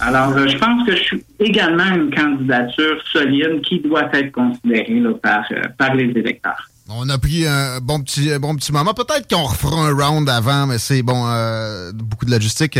Alors, 0.00 0.30
euh, 0.36 0.46
je 0.46 0.56
pense 0.58 0.86
que 0.86 0.96
je 0.96 1.02
suis 1.02 1.24
également 1.40 1.86
une 1.94 2.14
candidature 2.14 2.96
solide 3.12 3.60
qui 3.62 3.80
doit 3.80 4.08
être 4.12 4.32
considérée 4.32 5.00
là, 5.00 5.12
par, 5.14 5.44
euh, 5.50 5.62
par 5.76 5.94
les 5.94 6.10
électeurs. 6.10 6.70
On 6.88 7.08
a 7.08 7.16
pris 7.16 7.46
un 7.46 7.80
bon 7.80 8.00
petit, 8.02 8.38
bon 8.38 8.54
petit 8.56 8.70
moment. 8.70 8.92
Peut-être 8.92 9.26
qu'on 9.28 9.44
refera 9.44 9.86
un 9.86 9.94
round 9.94 10.28
avant, 10.28 10.66
mais 10.66 10.78
c'est 10.78 11.02
bon, 11.02 11.24
euh, 11.26 11.92
beaucoup 11.94 12.26
de 12.26 12.30
logistique. 12.30 12.78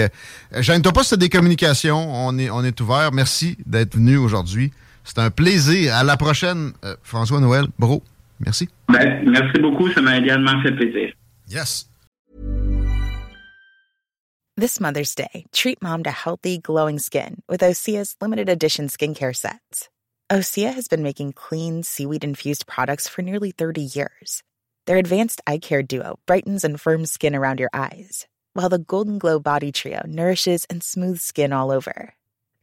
Gêne-toi 0.52 0.92
pas, 0.92 1.04
c'est 1.04 1.16
des 1.16 1.30
communications. 1.30 2.26
On 2.26 2.36
est, 2.38 2.50
on 2.50 2.62
est 2.62 2.78
ouvert. 2.82 3.12
Merci 3.12 3.56
d'être 3.64 3.94
venu 3.94 4.18
aujourd'hui. 4.18 4.72
C'est 5.04 5.18
un 5.18 5.30
plaisir. 5.30 5.94
À 5.94 6.02
la 6.02 6.16
prochaine, 6.16 6.72
euh, 6.84 6.96
François 7.02 7.40
Noël. 7.40 7.66
Bro, 7.78 8.02
merci. 8.40 8.68
Ben, 8.88 9.22
merci 9.30 9.58
beaucoup. 9.60 9.90
Ça 9.92 10.00
m'a 10.00 10.18
également 10.18 10.60
fait 10.62 10.72
plaisir. 10.72 11.12
Yes. 11.48 11.88
This 14.56 14.80
Mother's 14.80 15.14
Day, 15.14 15.46
treat 15.52 15.82
mom 15.82 16.04
to 16.04 16.10
healthy, 16.10 16.58
glowing 16.58 17.00
skin 17.00 17.42
with 17.48 17.60
Osea's 17.60 18.14
limited 18.20 18.48
edition 18.48 18.86
skincare 18.86 19.34
sets. 19.34 19.88
Osea 20.30 20.72
has 20.72 20.88
been 20.88 21.02
making 21.02 21.32
clean, 21.32 21.82
seaweed 21.82 22.24
infused 22.24 22.66
products 22.66 23.08
for 23.08 23.20
nearly 23.22 23.50
30 23.50 23.82
years. 23.82 24.42
Their 24.86 24.96
advanced 24.96 25.42
eye 25.46 25.58
care 25.58 25.82
duo 25.82 26.18
brightens 26.26 26.64
and 26.64 26.80
firms 26.80 27.10
skin 27.10 27.34
around 27.34 27.58
your 27.58 27.70
eyes, 27.74 28.26
while 28.52 28.68
the 28.68 28.78
Golden 28.78 29.18
Glow 29.18 29.38
Body 29.38 29.72
Trio 29.72 30.02
nourishes 30.06 30.66
and 30.70 30.82
smooths 30.82 31.24
skin 31.24 31.52
all 31.52 31.70
over. 31.70 32.14